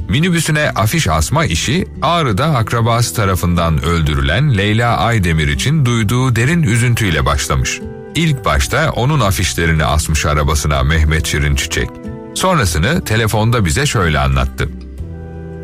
Minibüsüne 0.09 0.69
afiş 0.69 1.07
asma 1.07 1.45
işi 1.45 1.87
Ağrı'da 2.01 2.45
akrabası 2.45 3.15
tarafından 3.15 3.83
öldürülen 3.83 4.57
Leyla 4.57 4.97
Aydemir 4.97 5.47
için 5.47 5.85
duyduğu 5.85 6.35
derin 6.35 6.63
üzüntüyle 6.63 7.25
başlamış. 7.25 7.79
İlk 8.15 8.45
başta 8.45 8.91
onun 8.91 9.19
afişlerini 9.19 9.85
asmış 9.85 10.25
arabasına 10.25 10.83
Mehmet 10.83 11.25
Şirin 11.25 11.55
Çiçek. 11.55 11.89
Sonrasını 12.35 13.05
telefonda 13.05 13.65
bize 13.65 13.85
şöyle 13.85 14.19
anlattı. 14.19 14.69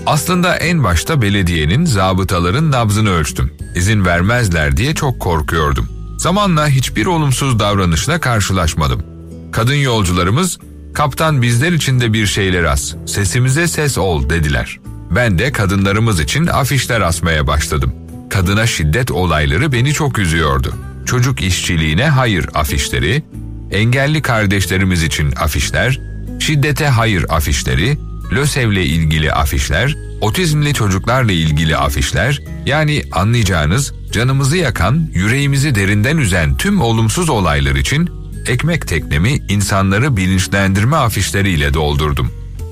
Aslında 0.06 0.56
en 0.56 0.84
başta 0.84 1.22
belediyenin 1.22 1.86
zabıtaların 1.86 2.72
nabzını 2.72 3.10
ölçtüm. 3.10 3.54
İzin 3.76 4.06
vermezler 4.06 4.78
diye 4.78 4.96
çok 4.96 5.20
korkuyordum. 5.20 5.90
Zamanla 6.18 6.68
hiçbir 6.68 7.06
olumsuz 7.06 7.60
davranışla 7.60 8.20
karşılaşmadım. 8.20 9.04
Kadın 9.52 9.76
yolcularımız, 9.76 10.60
kaptan 10.94 11.42
bizler 11.42 11.72
için 11.72 12.00
de 12.00 12.14
bir 12.14 12.26
şeyler 12.26 12.64
as, 12.64 12.96
sesimize 13.06 13.68
ses 13.68 13.98
ol 13.98 14.30
dediler. 14.30 14.80
Ben 15.12 15.40
de 15.40 15.52
kadınlarımız 15.52 16.20
için 16.20 16.48
afişler 16.48 17.02
asmaya 17.02 17.48
başladım. 17.48 17.96
Kadına 18.30 18.68
şiddet 18.68 19.12
olayları 19.12 19.72
beni 19.72 19.94
çok 19.94 20.20
üzüyordu. 20.20 20.74
Çocuk 21.06 21.42
işçiliğine 21.42 22.10
hayır 22.10 22.50
afişleri, 22.54 23.24
engelli 23.72 24.22
kardeşlerimiz 24.22 25.04
için 25.04 25.32
afişler, 25.32 26.00
şiddete 26.40 26.88
hayır 26.88 27.26
afişleri, 27.30 27.98
LÖSEV'le 28.32 28.86
ilgili 28.86 29.34
afişler, 29.34 29.98
otizmli 30.22 30.74
çocuklarla 30.74 31.32
ilgili 31.32 31.78
afişler, 31.78 32.42
yani 32.66 33.04
anlayacağınız 33.12 33.94
canımızı 34.12 34.58
yakan, 34.58 35.10
yüreğimizi 35.14 35.76
derinden 35.76 36.18
üzen 36.18 36.58
tüm 36.58 36.82
olumsuz 36.82 37.30
olaylar 37.30 37.76
için 37.76 38.10
ekmek 38.48 38.88
teknemi 38.88 39.34
insanları 39.50 40.18
bilinçlendirme 40.18 40.96
afişleriyle 40.96 41.74
doldurdum. 41.74 42.32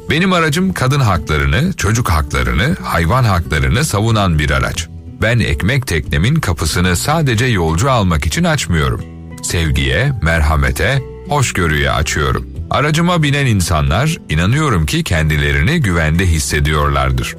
Benim 0.09 0.33
aracım 0.33 0.73
kadın 0.73 0.99
haklarını, 0.99 1.73
çocuk 1.73 2.09
haklarını, 2.09 2.75
hayvan 2.83 3.23
haklarını 3.23 3.85
savunan 3.85 4.39
bir 4.39 4.49
araç. 4.51 4.87
Ben 5.21 5.39
ekmek 5.39 5.87
teknemin 5.87 6.35
kapısını 6.35 6.95
sadece 6.95 7.45
yolcu 7.45 7.91
almak 7.91 8.25
için 8.25 8.43
açmıyorum. 8.43 9.01
Sevgiye, 9.43 10.11
merhamete, 10.21 11.01
hoşgörüye 11.29 11.91
açıyorum. 11.91 12.52
Aracıma 12.73 13.23
binen 13.23 13.45
insanlar 13.45 14.17
inanıyorum 14.29 14.85
ki 14.85 15.03
kendilerini 15.03 15.81
güvende 15.81 16.27
hissediyorlardır. 16.27 17.35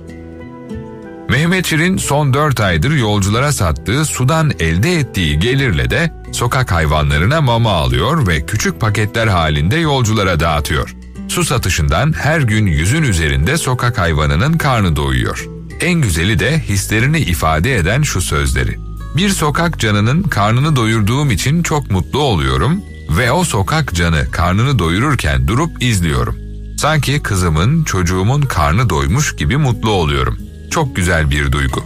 Mehmet 1.29 1.67
Şirin 1.67 1.97
son 1.97 2.35
4 2.35 2.61
aydır 2.61 2.97
yolculara 2.97 3.53
sattığı 3.53 4.05
sudan 4.05 4.53
elde 4.61 4.95
ettiği 4.95 5.39
gelirle 5.39 5.91
de 5.91 6.13
sokak 6.33 6.73
hayvanlarına 6.73 7.41
mama 7.41 7.71
alıyor 7.71 8.27
ve 8.27 8.47
küçük 8.47 8.81
paketler 8.81 9.27
halinde 9.27 9.77
yolculara 9.77 10.41
dağıtıyor. 10.41 10.95
Su 11.29 11.45
satışından 11.45 12.13
her 12.13 12.41
gün 12.41 12.67
yüzün 12.67 13.03
üzerinde 13.03 13.57
sokak 13.57 13.99
hayvanının 13.99 14.53
karnı 14.53 14.97
doyuyor. 14.97 15.47
En 15.81 15.95
güzeli 15.95 16.39
de 16.39 16.59
hislerini 16.59 17.19
ifade 17.19 17.77
eden 17.77 18.03
şu 18.03 18.21
sözleri. 18.21 18.79
Bir 19.17 19.29
sokak 19.29 19.79
canının 19.79 20.23
karnını 20.23 20.77
doyurduğum 20.77 21.31
için 21.31 21.63
çok 21.63 21.91
mutlu 21.91 22.19
oluyorum 22.19 22.83
ve 23.17 23.33
o 23.33 23.45
sokak 23.45 23.95
canı 23.95 24.31
karnını 24.31 24.79
doyururken 24.79 25.49
durup 25.49 25.83
izliyorum. 25.83 26.37
Sanki 26.79 27.23
kızımın, 27.23 27.85
çocuğumun 27.85 28.43
karnı 28.43 28.91
doymuş 28.91 29.37
gibi 29.37 29.57
mutlu 29.57 29.91
oluyorum. 29.91 30.39
Çok 30.71 30.97
güzel 30.97 31.31
bir 31.31 31.53
duygu. 31.53 31.85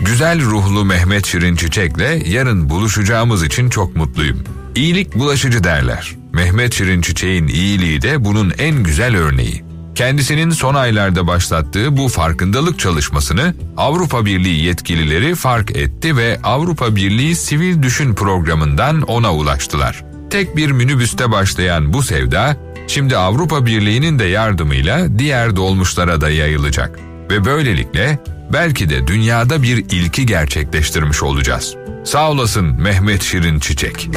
Güzel 0.00 0.44
ruhlu 0.44 0.84
Mehmet 0.84 1.26
Şirin 1.26 1.56
Çiçek'le 1.56 2.26
yarın 2.26 2.70
buluşacağımız 2.70 3.42
için 3.42 3.70
çok 3.70 3.96
mutluyum. 3.96 4.44
İyilik 4.74 5.14
bulaşıcı 5.14 5.64
derler. 5.64 6.14
Mehmet 6.32 6.74
Şirin 6.74 7.00
Çiçek'in 7.00 7.48
iyiliği 7.48 8.02
de 8.02 8.24
bunun 8.24 8.52
en 8.58 8.82
güzel 8.82 9.16
örneği. 9.16 9.64
Kendisinin 9.94 10.50
son 10.50 10.74
aylarda 10.74 11.26
başlattığı 11.26 11.96
bu 11.96 12.08
farkındalık 12.08 12.78
çalışmasını 12.78 13.54
Avrupa 13.76 14.24
Birliği 14.26 14.64
yetkilileri 14.64 15.34
fark 15.34 15.76
etti 15.76 16.16
ve 16.16 16.38
Avrupa 16.44 16.96
Birliği 16.96 17.36
Sivil 17.36 17.82
Düşün 17.82 18.14
programından 18.14 19.02
ona 19.02 19.34
ulaştılar. 19.34 20.09
Tek 20.30 20.56
bir 20.56 20.70
minibüste 20.70 21.30
başlayan 21.30 21.92
bu 21.92 22.02
sevda 22.02 22.56
şimdi 22.86 23.16
Avrupa 23.16 23.66
Birliği'nin 23.66 24.18
de 24.18 24.24
yardımıyla 24.24 25.18
diğer 25.18 25.56
dolmuşlara 25.56 26.20
da 26.20 26.30
yayılacak 26.30 26.98
ve 27.30 27.44
böylelikle 27.44 28.18
belki 28.52 28.90
de 28.90 29.06
dünyada 29.06 29.62
bir 29.62 29.76
ilki 29.76 30.26
gerçekleştirmiş 30.26 31.22
olacağız. 31.22 31.76
Sağ 32.04 32.30
olasın 32.30 32.80
Mehmet 32.80 33.22
Şirin 33.22 33.58
Çiçek. 33.58 34.10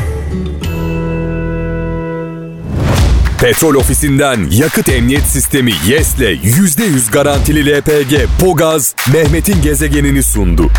Petrol 3.39 3.75
ofisinden 3.75 4.47
yakıt 4.51 4.89
emniyet 4.89 5.23
sistemi 5.23 5.73
YES'le 5.87 6.19
%100 6.19 7.11
garantili 7.11 7.77
LPG 7.77 8.13
Pogaz 8.39 8.95
Mehmet'in 9.13 9.61
gezegenini 9.61 10.23
sundu. 10.23 10.69